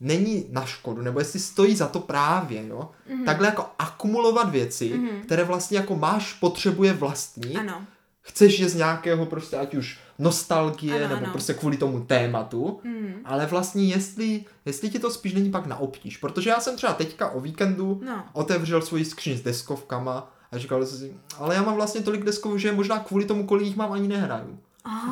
není 0.00 0.46
na 0.50 0.64
škodu, 0.66 1.02
nebo 1.02 1.18
jestli 1.18 1.40
stojí 1.40 1.76
za 1.76 1.88
to 1.88 2.00
právě, 2.00 2.66
jo, 2.68 2.90
Mhm. 3.10 3.24
takhle 3.24 3.46
jako 3.46 3.66
akumulovat 3.78 4.50
věci, 4.50 4.88
Mhm. 4.98 5.08
které 5.22 5.44
vlastně 5.44 5.78
jako 5.78 5.96
máš, 5.96 6.32
potřebuje 6.32 6.92
vlastní, 6.92 7.56
Ano. 7.56 7.82
chceš 8.20 8.58
je 8.58 8.68
z 8.68 8.74
nějakého 8.74 9.26
prostě 9.26 9.56
ať 9.56 9.74
už 9.74 9.98
nostalgie, 10.18 10.94
Ano, 11.04 11.08
nebo 11.14 11.24
ano. 11.24 11.32
prostě 11.32 11.54
kvůli 11.54 11.76
tomu 11.76 12.00
tématu, 12.00 12.80
Mm. 12.84 13.14
ale 13.24 13.46
vlastně 13.46 13.84
jestli, 13.88 14.44
jestli 14.64 14.90
ti 14.90 14.98
to 14.98 15.10
spíš 15.10 15.34
není 15.34 15.50
pak 15.50 15.66
na 15.66 15.76
obtíž, 15.76 16.16
protože 16.16 16.50
já 16.50 16.60
jsem 16.60 16.76
třeba 16.76 16.92
teďka 16.94 17.30
o 17.30 17.40
víkendu 17.40 18.00
No. 18.04 18.24
otevřel 18.32 18.82
svoji 18.82 19.04
skříň 19.04 19.36
s 19.36 19.40
deskovkama 19.40 20.32
a 20.52 20.58
říkal 20.58 20.86
jsem 20.86 20.98
si, 20.98 21.14
ale 21.38 21.54
já 21.54 21.62
mám 21.62 21.74
vlastně 21.74 22.00
tolik 22.00 22.24
deskovek, 22.24 22.58
že 22.58 22.72
možná 22.72 22.98
kvůli 22.98 23.24
tomu, 23.24 23.46
kolik 23.46 23.66
jich 23.66 23.76
mám, 23.76 23.92
ani 23.92 24.08
nehraju. 24.08 24.58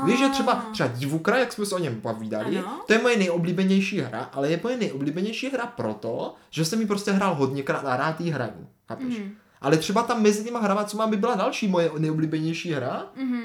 Víš, 0.06 0.18
že 0.18 0.28
třeba, 0.28 0.54
třeba 0.72 0.88
Divukra, 0.88 1.38
jak 1.38 1.52
jsme 1.52 1.66
se 1.66 1.74
o 1.74 1.78
něm 1.78 2.00
povídali, 2.00 2.58
Ano. 2.58 2.80
to 2.86 2.92
je 2.92 2.98
moje 3.02 3.16
nejoblíbenější 3.16 4.00
hra, 4.00 4.30
ale 4.32 4.50
je 4.50 4.60
moje 4.62 4.76
nejoblíbenější 4.76 5.48
hra 5.50 5.66
proto, 5.66 6.34
že 6.50 6.64
jsem 6.64 6.80
ji 6.80 6.86
prostě 6.86 7.10
hrál 7.12 7.34
hodněkrát 7.34 7.84
a 7.84 7.96
rád 7.96 8.20
jí 8.20 8.30
hraju. 8.30 8.66
Chápeš? 8.88 9.18
Mhm. 9.18 9.32
Ale 9.60 9.76
třeba 9.76 10.02
tam 10.02 10.22
mezi 10.22 10.44
těma 10.44 10.60
hrama, 10.60 10.84
co 10.84 10.96
mám, 10.96 11.10
by 11.10 11.16
byla 11.16 11.34
další 11.34 11.68
moje 11.68 11.90
nejoblíbenější 11.98 12.72
hra. 12.72 13.06
Mhm. 13.16 13.40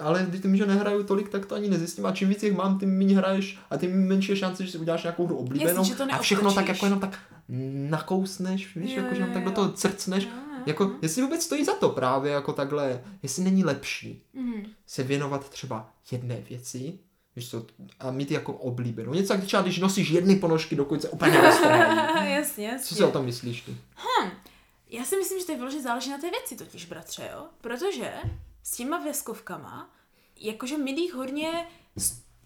Ale 0.00 0.26
když 0.28 0.40
tím, 0.40 0.56
že 0.56 0.66
nehraju 0.66 1.02
tolik, 1.02 1.28
tak 1.28 1.46
to 1.46 1.54
ani 1.54 1.68
nezjistím. 1.70 2.06
A 2.06 2.12
čím 2.12 2.28
víc 2.28 2.42
jich 2.42 2.56
mám, 2.56 2.78
tím 2.78 2.98
méně 2.98 3.16
hraješ 3.16 3.58
a 3.70 3.76
tím 3.76 4.08
menší 4.08 4.32
je 4.32 4.36
šance, 4.36 4.64
že 4.64 4.72
si 4.72 4.78
uděláš 4.78 5.02
nějakou 5.02 5.26
hru 5.26 5.36
oblíbenou. 5.36 5.80
Jasně, 5.80 5.94
to 5.94 6.04
a 6.10 6.18
všechno 6.18 6.54
tak 6.54 6.68
jako 6.68 6.86
jenom 6.86 7.00
tak 7.00 7.18
nakousneš, 7.88 8.76
víš, 8.76 8.90
Jo, 8.96 9.02
jako, 9.02 9.14
že 9.14 9.20
jenom 9.20 9.34
tak 9.34 9.44
do 9.44 9.50
toho 9.50 9.68
crcneš. 9.72 10.24
Jo, 10.24 10.30
Jako, 10.66 10.84
jo. 10.84 10.90
jestli 11.02 11.22
vůbec 11.22 11.42
stojí 11.44 11.64
za 11.64 11.74
to 11.76 11.88
právě 11.88 12.32
jako 12.32 12.52
takhle, 12.52 13.04
jestli 13.22 13.44
není 13.44 13.64
lepší 13.64 14.22
Mhm. 14.34 14.66
se 14.86 15.02
věnovat 15.02 15.48
třeba 15.50 15.92
jedné 16.10 16.40
věci, 16.40 16.98
víš 17.36 17.50
co, 17.50 17.66
a 18.00 18.10
mít 18.10 18.30
jako 18.30 18.52
oblíbenou. 18.52 19.12
Něco 19.14 19.32
jak 19.34 19.44
třeba, 19.44 19.62
když 19.62 19.78
nosíš 19.78 20.10
jedny 20.10 20.36
ponožky, 20.36 20.76
dokud 20.76 21.02
se 21.02 21.08
úplně 21.08 21.36
jasně, 21.38 21.66
jasně. 22.34 22.78
Co 22.84 22.94
si 22.94 23.04
o 23.04 23.10
tom 23.10 23.24
myslíš 23.24 23.60
ty? 23.60 23.76
Já 24.88 25.04
si 25.04 25.16
myslím, 25.16 25.40
že 25.40 25.46
to 25.46 25.52
je 25.52 25.58
vyloženě 25.58 25.82
záleží 25.82 26.10
na 26.10 26.18
té 26.18 26.30
věci 26.30 26.56
totiž, 26.56 26.86
bratře, 26.86 27.30
jo? 27.32 27.46
Protože 27.60 28.12
s 28.62 28.76
těma 28.76 28.98
veskovkama, 29.04 29.90
jakože 30.40 30.78
my 30.78 30.90
jich 30.90 31.14
hodně, 31.14 31.66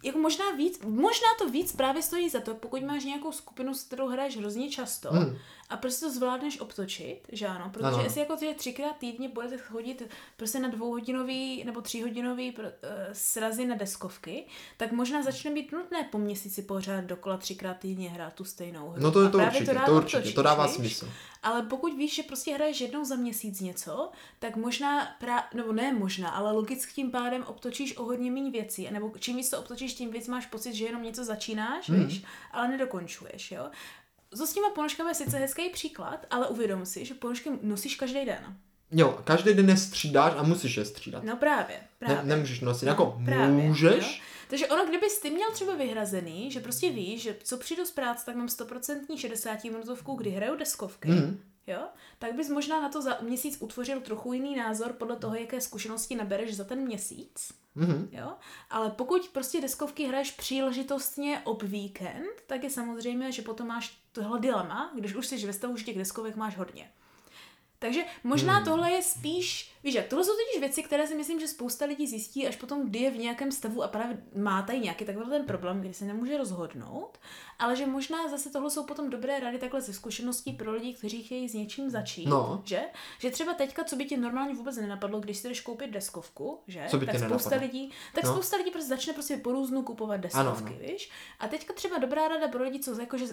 jako 0.04 0.18
možná 0.18 0.50
víc, 0.50 0.80
možná 0.84 1.26
to 1.38 1.48
víc 1.50 1.72
právě 1.72 2.02
stojí 2.02 2.28
za 2.28 2.40
to, 2.40 2.54
pokud 2.54 2.82
máš 2.82 3.04
nějakou 3.04 3.32
skupinu, 3.32 3.74
s 3.74 3.84
kterou 3.84 4.08
hraješ 4.08 4.36
hrozně 4.36 4.70
často 4.70 5.08
Hmm. 5.12 5.36
a 5.70 5.76
prostě 5.76 6.06
to 6.06 6.12
zvládneš 6.12 6.60
obtočit, 6.60 7.20
že 7.32 7.46
ano, 7.46 7.70
protože 7.72 7.86
Ano. 7.86 8.02
jestli 8.02 8.20
jako 8.20 8.36
že 8.40 8.54
třikrát 8.54 8.96
týdně 8.96 9.28
budete 9.28 9.58
chodit 9.58 10.02
prostě 10.36 10.58
na 10.58 10.68
dvouhodinový 10.68 11.64
nebo 11.64 11.80
tříhodinový 11.80 12.54
eh, 12.58 12.72
srazy 13.12 13.66
na 13.66 13.74
deskovky, 13.76 14.44
tak 14.76 14.92
možná 14.92 15.22
začne 15.22 15.50
být 15.50 15.72
nutné 15.72 16.08
po 16.12 16.18
měsíci 16.18 16.62
pořád 16.62 17.04
dokola 17.04 17.36
třikrát 17.36 17.74
týdně 17.74 18.10
hrát 18.10 18.32
tu 18.34 18.44
stejnou 18.44 18.88
hru. 18.90 19.02
No 19.02 19.12
to 19.12 19.20
je 19.22 19.28
A 19.28 19.30
to 19.30 19.38
právě 19.38 19.58
určitě, 19.60 19.72
rád 19.72 19.86
to 19.86 19.96
určitě, 19.96 20.16
obtočíš, 20.16 20.34
to 20.34 20.42
dává 20.42 20.66
víš? 20.66 20.74
smysl. 20.76 21.08
Ale 21.44 21.62
pokud 21.62 21.96
víš, 21.96 22.14
že 22.14 22.22
prostě 22.22 22.54
hraješ 22.54 22.80
jednou 22.80 23.04
za 23.04 23.16
měsíc 23.16 23.60
něco, 23.60 24.10
tak 24.38 24.56
možná, 24.56 25.06
pra, 25.20 25.44
nebo 25.54 25.72
ne 25.72 25.92
možná, 25.92 26.28
ale 26.28 26.52
logicky 26.52 26.92
tím 26.92 27.10
pádem 27.10 27.42
obtočíš 27.42 27.96
o 27.96 28.04
hodně 28.04 28.30
méně 28.30 28.50
věcí. 28.50 28.88
Nebo 28.90 29.12
čím 29.18 29.36
víc 29.36 29.50
to 29.50 29.58
obtočíš, 29.58 29.94
tím 29.94 30.10
víc 30.10 30.28
máš 30.28 30.46
pocit, 30.46 30.74
že 30.74 30.84
jenom 30.84 31.02
něco 31.02 31.24
začínáš, 31.24 31.88
hmm. 31.88 32.04
víš, 32.04 32.24
ale 32.52 32.68
nedokončuješ, 32.68 33.52
jo. 33.52 33.70
To 34.38 34.46
s 34.46 34.52
těma 34.52 34.70
ponožkami 34.70 35.10
je 35.10 35.14
sice 35.14 35.38
hezký 35.38 35.70
příklad, 35.70 36.26
ale 36.30 36.48
uvědom 36.48 36.86
si, 36.86 37.04
že 37.04 37.14
ponožky 37.14 37.50
nosíš 37.62 37.96
každý 37.96 38.24
den. 38.24 38.56
Jo, 38.90 39.20
každý 39.24 39.54
den 39.54 39.68
je 39.68 39.76
střídáš 39.76 40.32
a 40.36 40.42
musíš 40.42 40.76
je 40.76 40.84
střídat. 40.84 41.24
No 41.24 41.36
právě, 41.36 41.80
právě. 41.98 42.16
Ne, 42.16 42.22
nemůžeš 42.24 42.60
nosit, 42.60 42.86
No, 42.86 42.90
jako 42.92 43.20
právě, 43.24 43.48
můžeš, 43.48 44.18
Jo? 44.18 44.24
Takže 44.50 44.66
ono, 44.68 44.86
kdybys 44.86 45.20
ty 45.20 45.30
měl 45.30 45.50
třeba 45.52 45.74
vyhrazený, 45.74 46.50
že 46.50 46.60
prostě 46.60 46.90
víš, 46.90 47.22
že 47.22 47.36
co 47.44 47.56
přijdu 47.58 47.84
z 47.84 47.90
práce, 47.90 48.26
tak 48.26 48.36
mám 48.36 48.46
100% 48.46 49.16
60 49.16 49.64
minutovku, 49.64 50.14
kdy 50.14 50.30
hraju 50.30 50.56
deskovky, 50.56 51.08
Mhm. 51.08 51.40
jo, 51.66 51.82
tak 52.18 52.34
bys 52.34 52.48
možná 52.48 52.80
na 52.80 52.88
to 52.88 53.02
za 53.02 53.18
měsíc 53.20 53.56
utvořil 53.60 54.00
trochu 54.00 54.32
jiný 54.32 54.56
názor 54.56 54.92
podle 54.92 55.16
toho, 55.16 55.34
jaké 55.36 55.60
zkušenosti 55.60 56.14
nabereš 56.14 56.56
za 56.56 56.64
ten 56.64 56.78
měsíc. 56.80 57.52
Mhm. 57.74 58.08
Jo? 58.12 58.32
Ale 58.70 58.90
pokud 58.90 59.28
prostě 59.28 59.60
deskovky 59.60 60.06
hraješ 60.06 60.30
příležitostně 60.30 61.40
ob 61.44 61.62
víkend, 61.62 62.30
tak 62.46 62.64
je 62.64 62.70
samozřejmě, 62.70 63.32
že 63.32 63.42
potom 63.42 63.66
máš 63.66 63.98
tohle 64.12 64.40
dilema, 64.40 64.90
když 64.94 65.14
už 65.14 65.26
jsi 65.26 65.46
ve 65.46 65.52
stavu, 65.52 65.76
že 65.76 65.84
těch 65.84 65.98
deskovek 65.98 66.36
máš 66.36 66.56
hodně. 66.56 66.90
Takže 67.84 68.00
možná 68.24 68.54
hmm. 68.56 68.64
tohle 68.64 68.92
je 68.92 69.02
spíš, 69.02 69.72
víš 69.84 69.94
jak, 69.94 70.06
tohle 70.06 70.24
jsou 70.24 70.30
totiž 70.30 70.60
věci, 70.60 70.82
které 70.82 71.06
si 71.06 71.14
myslím, 71.14 71.40
že 71.40 71.48
spousta 71.48 71.84
lidí 71.84 72.06
zjistí 72.06 72.46
až 72.46 72.56
potom, 72.56 72.88
kdy 72.88 72.98
je 72.98 73.10
v 73.10 73.16
nějakém 73.18 73.52
stavu 73.52 73.82
a 73.82 73.88
právě 73.88 74.22
má 74.36 74.62
tady 74.62 74.78
nějaký 74.80 75.04
takový 75.04 75.30
ten 75.30 75.44
problém, 75.44 75.80
kdy 75.80 75.94
se 75.94 76.04
nemůže 76.04 76.38
rozhodnout, 76.38 77.18
ale 77.58 77.76
že 77.76 77.86
možná 77.86 78.28
zase 78.28 78.50
tohle 78.50 78.70
jsou 78.70 78.84
potom 78.84 79.10
dobré 79.10 79.40
rady 79.40 79.58
takhle 79.58 79.80
ze 79.80 79.92
zkušeností 79.92 80.52
pro 80.52 80.72
lidi, 80.72 80.94
kteří 80.94 81.22
chtějí 81.22 81.48
s 81.48 81.54
něčím 81.54 81.90
začít, 81.90 82.26
No. 82.26 82.62
že? 82.64 82.82
Že 83.18 83.30
třeba 83.30 83.54
teďka, 83.54 83.84
co 83.84 83.96
by 83.96 84.04
ti 84.04 84.16
normálně 84.16 84.54
vůbec 84.54 84.76
nenapadlo, 84.76 85.20
když 85.20 85.36
si 85.36 85.48
jdeš 85.48 85.60
koupit 85.60 85.90
deskovku, 85.90 86.60
že? 86.68 86.86
Co 86.90 86.98
by 86.98 87.06
tak 87.06 87.18
spousta 87.18 87.50
nenapadlo? 87.50 87.60
lidí, 87.78 87.92
tak 88.14 88.24
No. 88.24 88.32
spousta 88.32 88.56
lidí 88.56 88.70
prostě 88.70 88.88
začne 88.88 89.12
prostě 89.12 89.36
po 89.36 89.52
různu 89.52 89.82
kupovat 89.82 90.20
deskovky, 90.20 90.74
Ano, 90.74 90.78
víš? 90.92 91.10
A 91.40 91.48
teďka 91.48 91.72
třeba 91.72 91.98
dobrá 91.98 92.28
rada 92.28 92.48
pro 92.48 92.64
lidi, 92.64 92.78
co 92.78 93.00
jako, 93.00 93.18
že 93.18 93.26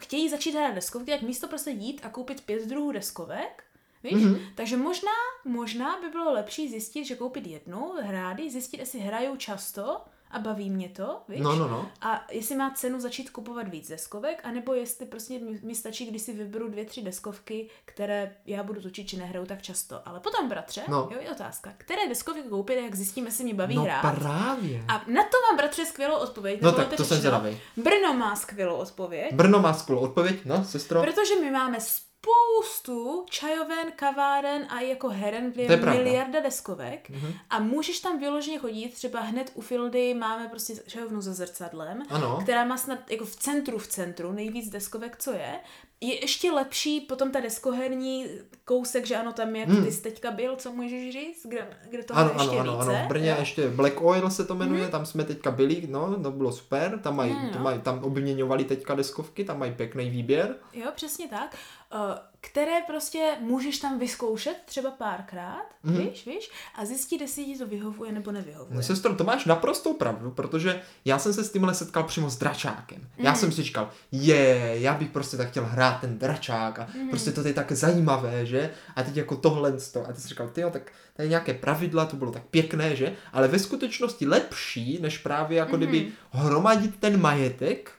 chtějí 0.00 0.28
začít 0.28 0.54
hrát 0.54 0.74
deskovky, 0.74 1.10
tak 1.10 1.22
místo 1.22 1.48
prostě 1.48 1.70
jít 1.70 2.00
a 2.04 2.08
koupit 2.08 2.40
pět 2.40 2.66
druhů 2.66 2.92
deskovek, 2.92 3.64
víš? 4.04 4.12
Mhm. 4.12 4.34
Mm-hmm. 4.34 4.40
Takže 4.54 4.76
možná, 4.76 5.10
možná 5.44 6.00
by 6.00 6.08
bylo 6.08 6.32
lepší 6.32 6.68
zjistit, 6.68 7.04
že 7.04 7.14
koupit 7.16 7.46
jednu, 7.46 7.92
hrát 8.02 8.38
ji, 8.38 8.50
zjistit, 8.50 8.80
jestli 8.80 8.98
hraju 8.98 9.36
často 9.36 10.00
a 10.30 10.38
baví 10.38 10.70
mě 10.70 10.88
to, 10.88 11.20
víš? 11.28 11.40
No, 11.40 11.56
no, 11.56 11.68
no. 11.68 11.88
A 12.00 12.24
jestli 12.30 12.56
má 12.56 12.70
cenu 12.70 13.00
začít 13.00 13.30
kupovat 13.30 13.68
víc 13.68 13.88
deskovek, 13.88 14.40
anebo 14.44 14.74
jestli 14.74 15.06
prostě 15.06 15.38
mi- 15.62 15.74
stačí, 15.74 16.06
když 16.06 16.22
si 16.22 16.32
vyberu 16.32 16.68
dvě, 16.68 16.84
tři 16.84 17.02
deskovky, 17.02 17.68
které 17.84 18.36
já 18.46 18.62
budu 18.62 18.80
točit, 18.82 19.08
či 19.08 19.16
nehraju 19.16 19.46
tak 19.46 19.62
často. 19.62 20.08
Ale 20.08 20.20
potom, 20.20 20.48
bratře, 20.48 20.82
No. 20.88 21.08
jo, 21.12 21.18
je 21.20 21.30
otázka, 21.30 21.72
které 21.76 22.08
deskovky 22.08 22.42
koupit, 22.42 22.74
jak 22.82 22.94
zjistím, 22.94 23.26
jestli 23.26 23.44
mě 23.44 23.54
baví 23.54 23.74
No 23.74 23.82
hrát. 23.82 24.00
právě. 24.00 24.84
A 24.88 24.92
na 24.92 25.22
to 25.22 25.36
mám, 25.50 25.56
bratře, 25.56 25.86
skvělou 25.86 26.16
odpověď. 26.18 26.60
No 26.62 26.72
tak 26.72 26.94
to 26.94 27.04
jsem 27.04 27.18
zvědavý. 27.18 27.58
Brno 27.76 28.14
má 28.14 28.36
skvělou 28.36 28.74
odpověď, 28.76 29.34
Brno 29.34 29.60
má 29.60 29.74
skvělou 29.74 30.00
odpověď, 30.02 30.44
no, 30.44 30.64
sestro. 30.64 31.02
protože 31.02 31.34
my 31.40 31.50
máme 31.50 31.78
spoustu 32.24 33.26
čajoven, 33.30 33.92
kaváren 33.96 34.66
a 34.70 34.80
i 34.80 34.88
jako 34.88 35.08
heren, 35.08 35.52
kde 35.52 35.62
je 35.62 35.70
je 35.70 35.76
pravda. 35.76 36.02
miliarda 36.02 36.40
deskovek 36.40 37.10
a 37.50 37.58
můžeš 37.58 38.00
tam 38.00 38.18
vyloženě 38.18 38.58
chodit, 38.58 38.94
třeba 38.94 39.20
hned 39.20 39.50
u 39.54 39.60
Fildy 39.60 40.14
máme 40.14 40.48
prostě 40.48 40.74
čajovnu 40.86 41.20
za 41.20 41.32
zrcadlem, 41.34 42.02
Ano. 42.10 42.38
která 42.42 42.64
má 42.64 42.76
snad 42.76 43.10
jako 43.10 43.24
v 43.24 43.36
centru, 43.36 43.78
v 43.78 43.86
centru, 43.86 44.32
nejvíc 44.32 44.70
deskovek, 44.70 45.16
co 45.16 45.32
je. 45.32 45.60
Je 46.06 46.20
ještě 46.20 46.52
lepší 46.52 47.00
potom 47.00 47.30
ta 47.30 47.40
deskoherní 47.40 48.26
kousek, 48.64 49.06
že 49.06 49.16
ano, 49.16 49.32
tam 49.32 49.56
jak 49.56 49.68
ty 49.84 49.92
jsi 49.92 50.02
teďka 50.02 50.30
byl, 50.30 50.56
co 50.56 50.72
můžeš 50.72 51.12
říct, 51.12 51.46
kde, 51.46 51.66
kde 51.90 52.02
toho 52.04 52.20
Ano, 52.20 52.30
je 52.30 52.34
ještě 52.42 52.58
ano, 52.58 52.72
ano, 52.72 52.80
více. 52.80 52.96
ano, 52.96 53.04
v 53.06 53.08
Brně 53.08 53.30
jo? 53.30 53.36
Ještě 53.38 53.68
Black 53.68 54.00
Oil 54.02 54.30
se 54.30 54.44
to 54.44 54.54
jmenuje, 54.54 54.88
tam 54.88 55.06
jsme 55.06 55.24
teďka 55.24 55.50
byli, 55.50 55.86
no, 55.90 56.22
to 56.22 56.30
bylo 56.30 56.52
super, 56.52 56.98
tam 56.98 57.16
mají, 57.16 57.32
No, 57.32 57.48
to 57.52 57.58
no. 57.58 57.64
mají 57.64 57.80
tam 57.80 58.04
obměňovali 58.04 58.64
teďka 58.64 58.94
deskovky, 58.94 59.44
tam 59.44 59.58
mají 59.58 59.72
pěkný 59.72 60.10
výběr. 60.10 60.54
Jo, 60.72 60.86
přesně 60.94 61.28
tak. 61.28 61.56
Uh, 61.94 62.00
které 62.40 62.80
prostě 62.86 63.32
můžeš 63.40 63.78
tam 63.78 63.98
vyzkoušet 63.98 64.56
třeba 64.64 64.90
párkrát, 64.90 65.62
mm-hmm. 65.84 66.10
víš, 66.10 66.26
víš, 66.26 66.50
a 66.74 66.84
zjistit, 66.84 67.20
jestli 67.20 67.44
ti 67.44 67.58
to 67.58 67.66
vyhovuje 67.66 68.12
nebo 68.12 68.32
nevyhovuje. 68.32 68.76
No, 68.76 68.82
sestro, 68.82 69.14
to 69.14 69.24
máš 69.24 69.44
naprostou 69.44 69.94
pravdu, 69.94 70.30
protože 70.30 70.82
já 71.04 71.18
jsem 71.18 71.32
se 71.32 71.44
s 71.44 71.52
tímhle 71.52 71.74
setkal 71.74 72.02
přímo 72.04 72.30
s 72.30 72.36
dračákem. 72.36 72.98
Já 73.18 73.30
Mhm. 73.30 73.40
jsem 73.40 73.52
si 73.52 73.62
říkal, 73.62 73.90
je, 74.12 74.74
já 74.80 74.94
bych 74.94 75.08
prostě 75.10 75.36
tak 75.36 75.50
chtěl 75.50 75.64
hrát 75.66 75.93
ten 76.00 76.18
dračák 76.18 76.78
a 76.78 76.86
Mhm. 76.94 77.08
prostě 77.08 77.32
to 77.32 77.48
je 77.48 77.54
tak 77.54 77.72
zajímavé, 77.72 78.46
že? 78.46 78.70
A 78.96 79.02
teď 79.02 79.16
jako 79.16 79.36
tohle 79.36 79.72
to. 79.92 80.06
A 80.08 80.12
ty 80.12 80.20
jsi 80.20 80.28
říkal, 80.28 80.48
ty 80.48 80.62
tak 80.72 80.92
tady 81.16 81.28
nějaké 81.28 81.54
pravidla, 81.54 82.04
to 82.06 82.16
bylo 82.16 82.30
tak 82.32 82.42
pěkné, 82.50 82.96
že? 82.96 83.12
Ale 83.32 83.48
ve 83.48 83.58
skutečnosti 83.58 84.26
lepší, 84.26 84.98
než 85.02 85.18
právě 85.18 85.58
jako 85.58 85.76
kdyby 85.76 86.00
Mhm. 86.00 86.12
hromadit 86.44 86.96
ten 87.00 87.20
majetek, 87.20 87.90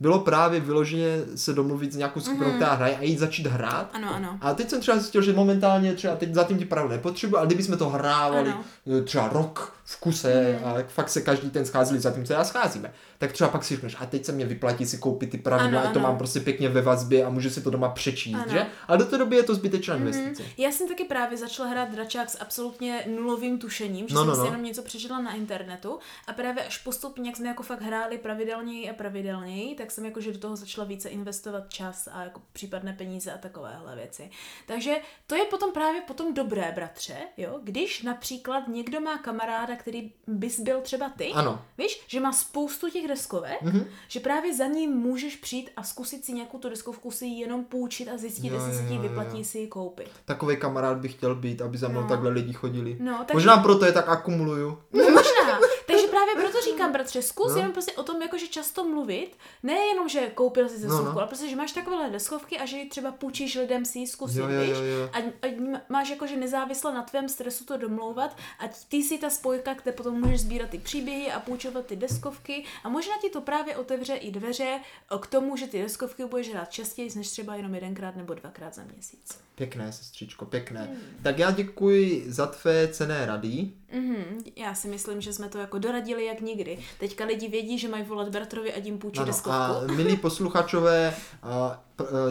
bylo 0.00 0.18
právě 0.20 0.60
vyloženě 0.60 1.16
se 1.34 1.52
domluvit 1.52 1.92
s 1.92 1.96
nějakou 1.96 2.20
skupinou, 2.20 2.50
která 2.50 2.74
hraje 2.74 2.96
a 2.96 3.02
jít 3.02 3.18
začít 3.18 3.46
hrát. 3.46 3.90
Ano, 3.92 4.14
ano. 4.14 4.38
A 4.40 4.54
teď 4.54 4.70
jsem 4.70 4.80
třeba 4.80 4.98
zjistil, 4.98 5.22
že 5.22 5.32
momentálně 5.32 5.92
třeba 5.94 6.16
teď 6.16 6.34
zatím 6.34 6.58
ti 6.58 6.64
pravdu 6.64 6.90
nepotřebuji, 6.90 7.36
ale 7.36 7.46
kdybychom 7.46 7.78
to 7.78 7.88
hrávali 7.88 8.50
Ano. 8.50 8.64
třeba 9.04 9.28
rok 9.28 9.76
v 9.84 10.00
kuse 10.00 10.58
a 10.64 10.74
fakt 10.88 11.08
se 11.08 11.20
každý 11.22 11.50
ten 11.50 11.66
scházeli 11.66 12.00
zatím, 12.00 12.24
co 12.24 12.32
já 12.32 12.44
scházíme, 12.44 12.92
tak 13.18 13.32
třeba 13.32 13.50
pak 13.50 13.64
si 13.64 13.74
řekneš, 13.74 13.96
a 14.00 14.06
teď 14.06 14.24
se 14.24 14.32
mě 14.32 14.46
vyplatí 14.46 14.86
si 14.86 14.98
koupit 14.98 15.30
ty 15.30 15.38
pravidla, 15.38 15.80
Ano, 15.80 15.88
ať 15.88 15.94
to 15.94 15.98
ano. 15.98 16.08
mám 16.08 16.18
prostě 16.18 16.40
pěkně 16.40 16.68
ve 16.68 16.82
vazbě 16.82 17.24
a 17.24 17.30
můžu 17.30 17.50
si 17.50 17.60
to 17.60 17.70
doma 17.70 17.88
přečíst, 17.88 18.34
Ano. 18.34 18.52
že? 18.52 18.66
Ale 18.88 18.98
do 18.98 19.04
té 19.04 19.18
doby 19.18 19.36
je 19.36 19.42
to 19.42 19.54
zbytečná 19.54 19.96
investice. 19.96 20.42
Já 20.58 20.72
jsem 20.72 20.88
taky 20.88 21.04
právě 21.04 21.38
začala 21.38 21.68
hrát 21.68 21.90
dračák 21.90 22.30
s 22.30 22.40
absolutně 22.40 23.04
nulovým 23.16 23.58
tušením, 23.58 24.08
že 24.08 24.14
No, 24.14 24.20
jsem 24.20 24.28
no, 24.28 24.34
si 24.34 24.40
no. 24.40 24.44
jenom 24.46 24.62
něco 24.62 24.82
přečetla 24.82 25.18
na 25.22 25.34
internetu 25.34 25.98
a 26.26 26.32
právě 26.32 26.64
až 26.64 26.78
postupně, 26.78 27.28
jak 27.30 27.36
jsme 27.36 27.48
jako 27.48 27.62
fakt 27.62 27.82
hráli 27.82 28.18
pravidelněji 28.18 28.90
a 28.90 28.94
pravidelněji, 28.94 29.74
tak 29.74 29.90
jsem 29.90 30.04
jakože 30.04 30.32
do 30.32 30.38
toho 30.38 30.56
začala 30.56 30.86
více 30.86 31.08
investovat 31.08 31.64
čas 31.68 32.08
a 32.12 32.24
jako 32.24 32.42
případné 32.52 32.92
peníze 32.92 33.32
a 33.32 33.38
takovéhle 33.38 33.96
věci. 33.96 34.30
Takže 34.66 34.94
to 35.26 35.34
je 35.34 35.44
potom 35.44 35.72
právě 35.72 36.00
potom 36.00 36.34
dobré, 36.34 36.72
bratře, 36.74 37.16
jo, 37.36 37.60
když 37.62 38.02
například 38.02 38.68
někdo 38.68 39.00
má 39.00 39.18
kamaráda, 39.18 39.76
který 39.82 40.12
bys 40.26 40.60
byl 40.60 40.80
třeba 40.80 41.08
ty, 41.18 41.28
Ano. 41.32 41.62
Víš, 41.78 42.04
že 42.06 42.20
má 42.20 42.32
spoustu 42.32 42.90
těch 42.90 43.08
deskovek, 43.08 43.62
Mhm. 43.62 43.78
mm-hmm. 43.80 43.84
že 44.08 44.20
právě 44.20 44.54
za 44.56 44.66
ním 44.66 44.90
můžeš 44.90 45.36
přijít 45.36 45.70
a 45.76 45.82
zkusit 45.82 46.24
si 46.24 46.32
nějakou 46.32 46.58
tu 46.58 46.68
deskovku 46.68 47.10
si 47.10 47.26
ji 47.26 47.40
jenom 47.40 47.64
půjčit 47.64 48.08
a 48.08 48.16
zjistit, 48.16 48.46
Jo, 48.48 48.54
jestli 48.54 48.74
se 48.74 48.88
ti 48.88 48.94
jo. 48.94 49.02
vyplatí 49.02 49.44
si 49.44 49.58
ji 49.58 49.66
koupit. 49.66 50.08
Takový 50.24 50.56
kamarád 50.56 50.96
bych 50.98 51.12
chtěl 51.12 51.34
být, 51.34 51.62
aby 51.62 51.78
za 51.78 51.88
mnou 51.88 52.00
No. 52.00 52.08
takhle 52.08 52.30
lidi 52.30 52.52
chodili. 52.52 52.96
No, 53.00 53.18
takže- 53.18 53.34
Možná 53.34 53.56
proto 53.56 53.84
je 53.84 53.92
tak 53.92 54.08
akumuluju. 54.08 54.78
No, 54.92 55.04
možná. 55.10 55.58
Právě 56.24 56.50
proto 56.50 56.64
říkám, 56.70 56.92
bratře, 56.92 57.22
zkus 57.22 57.52
no. 57.52 57.56
jenom 57.56 57.72
prostě 57.72 57.92
o 57.92 58.02
tom 58.02 58.22
jakože 58.22 58.46
často 58.46 58.84
mluvit, 58.84 59.36
nejenom, 59.62 60.08
že 60.08 60.30
koupil 60.34 60.68
si 60.68 60.74
deskovku, 60.74 61.04
no, 61.04 61.12
no. 61.12 61.18
ale 61.18 61.26
prostě, 61.26 61.48
že 61.48 61.56
máš 61.56 61.72
takovéhle 61.72 62.10
deskovky 62.10 62.58
a 62.58 62.66
že 62.66 62.76
ji 62.76 62.88
třeba 62.88 63.12
půjčíš 63.12 63.54
lidem 63.54 63.84
si 63.84 63.98
ji 63.98 64.06
zkusit, 64.06 64.38
jo, 64.38 64.48
jo, 64.48 64.62
jo, 64.62 64.82
jo. 64.82 65.10
A, 65.12 65.18
a 65.18 65.80
máš 65.88 66.10
jakože 66.10 66.36
nezávisle 66.36 66.94
na 66.94 67.02
tvém 67.02 67.28
stresu 67.28 67.64
to 67.64 67.76
domlouvat 67.76 68.36
a 68.58 68.64
ty 68.88 69.02
si 69.02 69.18
ta 69.18 69.30
spojka, 69.30 69.74
kde 69.74 69.92
potom 69.92 70.20
můžeš 70.20 70.40
sbírat 70.40 70.70
ty 70.70 70.78
příběhy 70.78 71.32
a 71.32 71.40
půjčovat 71.40 71.86
ty 71.86 71.96
deskovky 71.96 72.64
a 72.84 72.88
možná 72.88 73.14
ti 73.20 73.30
to 73.30 73.40
právě 73.40 73.76
otevře 73.76 74.14
i 74.14 74.30
dveře 74.30 74.80
k 75.20 75.26
tomu, 75.26 75.56
že 75.56 75.66
ty 75.66 75.82
deskovky 75.82 76.24
budeš 76.24 76.50
hrát 76.50 76.72
častěji, 76.72 77.10
než 77.16 77.30
třeba 77.30 77.54
jenom 77.54 77.74
jedenkrát 77.74 78.16
nebo 78.16 78.34
dvakrát 78.34 78.74
za 78.74 78.82
měsíc. 78.92 79.38
Pěkné, 79.54 79.92
sestřičko, 79.92 80.44
pěkné. 80.44 80.80
Hmm. 80.84 81.22
Tak 81.22 81.38
já 81.38 81.50
děkuji 81.50 82.24
za 82.26 82.46
tvé 82.46 82.88
cené 82.88 83.26
rady. 83.26 83.70
Mm-hmm. 83.94 84.52
Já 84.56 84.74
si 84.74 84.88
myslím, 84.88 85.20
že 85.20 85.32
jsme 85.32 85.48
to 85.48 85.58
jako 85.58 85.78
doradili 85.78 86.11
jak 86.20 86.40
nikdy. 86.40 86.78
Teďka 86.98 87.24
lidi 87.24 87.48
vědí, 87.48 87.78
že 87.78 87.88
mají 87.88 88.04
volat 88.04 88.28
Bertrovi 88.28 88.72
a 88.74 88.78
jim 88.78 88.98
půjčí 88.98 89.18
ano, 89.18 89.26
deskovku. 89.26 89.60
A 89.60 89.80
milí 89.96 90.16
posluchačové, 90.16 91.14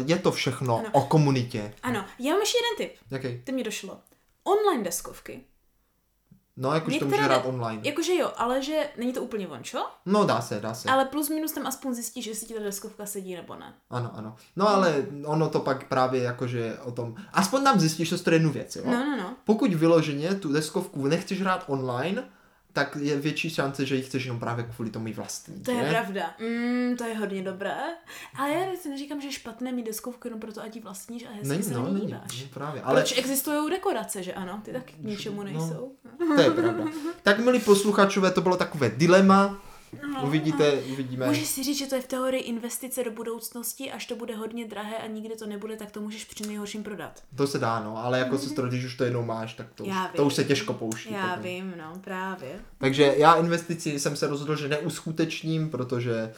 je 0.05 0.19
to 0.19 0.31
všechno 0.31 0.79
ano. 0.79 0.89
o 0.91 1.01
komunitě. 1.01 1.73
Ano, 1.83 2.05
já 2.19 2.31
mám 2.31 2.39
ještě 2.39 2.57
jeden 2.57 2.89
tip. 2.89 3.01
Jaký? 3.11 3.41
Ty 3.43 3.51
mi 3.51 3.63
došlo. 3.63 4.00
Online 4.43 4.83
deskovky. 4.83 5.43
No, 6.57 6.73
jakože 6.73 7.00
to 7.00 7.05
může 7.05 7.21
hrát 7.21 7.45
online. 7.45 7.81
Jakože 7.83 8.15
jo, 8.15 8.31
ale 8.38 8.63
že 8.63 8.89
není 8.97 9.13
to 9.13 9.21
úplně 9.21 9.47
vončo. 9.47 9.85
No, 10.05 10.25
dá 10.25 10.41
se, 10.41 10.59
dá 10.59 10.73
se. 10.73 10.89
Ale 10.89 11.05
plus 11.05 11.29
minus 11.29 11.51
tam 11.51 11.67
aspoň 11.67 11.93
zjistíš, 11.93 12.25
jestli 12.25 12.47
ti 12.47 12.53
ta 12.53 12.59
deskovka 12.59 13.05
sedí 13.05 13.35
nebo 13.35 13.55
ne. 13.55 13.73
Ano, 13.89 14.11
ano. 14.13 14.35
No, 14.55 14.69
ale 14.69 15.05
ono 15.25 15.50
to 15.50 15.59
pak 15.59 15.88
právě 15.88 16.23
jakože 16.23 16.77
o 16.83 16.91
tom, 16.91 17.15
aspoň 17.33 17.63
tam 17.63 17.79
zjistíš, 17.79 18.09
že 18.09 18.17
to 18.17 18.31
jednu 18.31 18.51
věc, 18.51 18.75
jo. 18.75 18.83
No, 18.85 18.91
no, 18.91 19.17
no. 19.17 19.35
Pokud 19.43 19.73
vyloženě 19.73 20.35
tu 20.35 20.53
deskovku 20.53 21.07
nechceš 21.07 21.41
hrát 21.41 21.63
online, 21.67 22.23
tak 22.73 22.97
je 23.01 23.19
větší 23.19 23.49
šance, 23.49 23.85
že 23.85 23.95
ji 23.95 24.01
chceš 24.01 24.25
jenom 24.25 24.39
právě 24.39 24.65
kvůli 24.75 24.89
tomu 24.89 25.13
vlastní. 25.13 25.59
To 25.59 25.71
je 25.71 25.83
ne? 25.83 25.89
pravda. 25.89 26.33
Mm, 26.39 26.97
to 26.97 27.03
je 27.03 27.17
hodně 27.17 27.41
dobré. 27.41 27.77
Ale 28.35 28.51
já 28.51 28.75
si 28.81 28.89
neříkám, 28.89 29.21
že 29.21 29.27
je 29.27 29.31
špatné 29.31 29.71
mít 29.71 29.85
deskovku 29.85 30.27
jenom 30.27 30.39
proto, 30.39 30.63
ať 30.63 30.75
ji 30.75 30.81
vlastníš 30.81 31.23
a 31.23 31.29
hezky 31.31 31.47
není, 31.47 31.63
se 31.63 31.73
no, 31.73 31.91
není, 31.91 32.11
no, 32.11 32.21
právě. 32.53 32.81
Ale... 32.81 33.01
Proč 33.01 33.17
existují 33.17 33.71
dekorace, 33.71 34.23
že 34.23 34.33
ano? 34.33 34.61
Ty 34.65 34.71
taky 34.71 34.93
k 34.93 35.03
ničemu 35.03 35.37
no, 35.37 35.43
nejsou. 35.43 35.95
No, 36.19 36.35
to 36.35 36.41
je 36.41 36.51
pravda. 36.51 36.83
Tak 37.23 37.39
milí 37.39 37.59
posluchačové, 37.59 38.31
to 38.31 38.41
bylo 38.41 38.57
takové 38.57 38.89
dilema, 38.89 39.61
Uvidíte, 40.24 40.74
uvidíme. 40.74 41.27
Můžeš 41.27 41.48
si 41.48 41.63
říct, 41.63 41.77
že 41.77 41.86
to 41.86 41.95
je 41.95 42.01
v 42.01 42.07
teorii 42.07 42.43
investice 42.43 43.03
do 43.03 43.12
budoucnosti, 43.12 43.91
až 43.91 44.05
to 44.05 44.15
bude 44.15 44.36
hodně 44.36 44.67
drahé 44.67 44.98
a 44.98 45.07
nikdy 45.07 45.36
to 45.36 45.45
nebude, 45.45 45.75
tak 45.75 45.91
to 45.91 46.01
můžeš 46.01 46.25
při 46.25 46.48
nejhorším 46.48 46.83
prodat. 46.83 47.24
To 47.36 47.48
se 47.48 47.60
dá, 47.60 47.79
no, 47.79 47.98
ale 48.05 48.19
jako 48.19 48.38
se 48.38 48.62
když 48.67 48.86
už 48.86 48.95
to 48.95 49.03
jednou 49.03 49.25
máš, 49.25 49.53
tak 49.53 49.67
to, 49.75 49.83
už, 49.83 49.93
to 50.15 50.25
už 50.25 50.33
se 50.33 50.43
těžko 50.43 50.74
pouští. 50.74 51.13
Já 51.13 51.27
potom. 51.27 51.43
vím, 51.43 51.74
no, 51.77 51.93
právě. 52.01 52.60
Takže 52.77 53.13
já 53.17 53.33
investici 53.33 54.00
jsem 54.00 54.15
se 54.15 54.27
rozhodl, 54.27 54.55
že 54.55 54.67
neuskutečním, 54.67 55.69
protože 55.69 56.33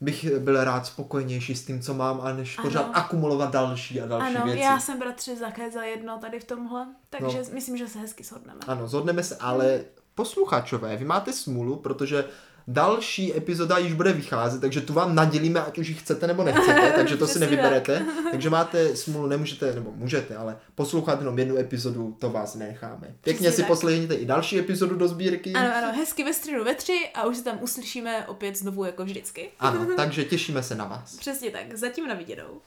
bych 0.00 0.38
byl 0.38 0.64
rád 0.64 0.86
spokojenější 0.86 1.54
s 1.54 1.64
tím, 1.64 1.82
co 1.82 1.94
mám, 1.94 2.20
a 2.20 2.32
než 2.32 2.58
ano. 2.58 2.68
pořád 2.68 2.90
akumulovat 2.92 3.50
další 3.50 4.00
a 4.00 4.06
další 4.06 4.36
ano, 4.36 4.44
věci. 4.44 4.60
já 4.60 4.80
jsem 4.80 4.98
bratře 4.98 5.36
také 5.36 5.70
za 5.70 5.82
jedno 5.82 6.18
tady 6.18 6.40
v 6.40 6.44
tomhle, 6.44 6.86
takže 7.10 7.38
no. 7.38 7.44
myslím, 7.52 7.76
že 7.76 7.88
se 7.88 7.98
hezky 7.98 8.24
shodneme. 8.24 8.60
Ano, 8.66 8.88
zhodneme 8.88 9.22
se, 9.22 9.36
ale 9.36 9.84
posluchačové, 10.14 10.96
vy 10.96 11.04
máte 11.04 11.32
smůlu, 11.32 11.76
protože 11.76 12.24
Další 12.68 13.36
epizoda 13.36 13.78
již 13.78 13.92
bude 13.92 14.12
vycházet, 14.12 14.60
takže 14.60 14.80
tu 14.80 14.92
vám 14.92 15.14
nadělíme, 15.14 15.60
ať 15.60 15.78
už 15.78 15.88
ji 15.88 15.94
chcete 15.94 16.26
nebo 16.26 16.44
nechcete, 16.44 16.92
takže 16.96 17.16
to 17.16 17.26
si 17.26 17.38
nevyberete. 17.38 18.06
Takže 18.30 18.50
máte 18.50 18.96
smůlu, 18.96 19.26
nemůžete, 19.26 19.74
nebo 19.74 19.92
můžete, 19.94 20.36
ale 20.36 20.56
poslouchat 20.74 21.18
jenom 21.18 21.38
jednu 21.38 21.56
epizodu, 21.56 22.16
to 22.18 22.30
vás 22.30 22.54
necháme. 22.54 23.14
Pěkně 23.20 23.48
Přesně 23.48 23.64
si 23.64 23.68
poslechněte 23.68 24.14
i 24.14 24.26
další 24.26 24.58
epizodu 24.58 24.96
do 24.96 25.08
sbírky. 25.08 25.52
Ano, 25.52 25.76
ano, 25.76 25.92
hezky 25.96 26.24
ve 26.24 26.32
středu 26.32 26.64
ve 26.64 26.74
tři 26.74 26.98
a 27.14 27.26
už 27.26 27.36
se 27.36 27.44
tam 27.44 27.58
uslyšíme 27.62 28.26
opět 28.26 28.56
znovu 28.56 28.84
jako 28.84 29.04
vždycky. 29.04 29.50
Ano, 29.60 29.86
takže 29.96 30.24
těšíme 30.24 30.62
se 30.62 30.74
na 30.74 30.84
vás. 30.84 31.16
Přesně 31.16 31.50
tak, 31.50 31.76
zatím 31.76 32.08
na 32.08 32.14
viděnou. 32.14 32.60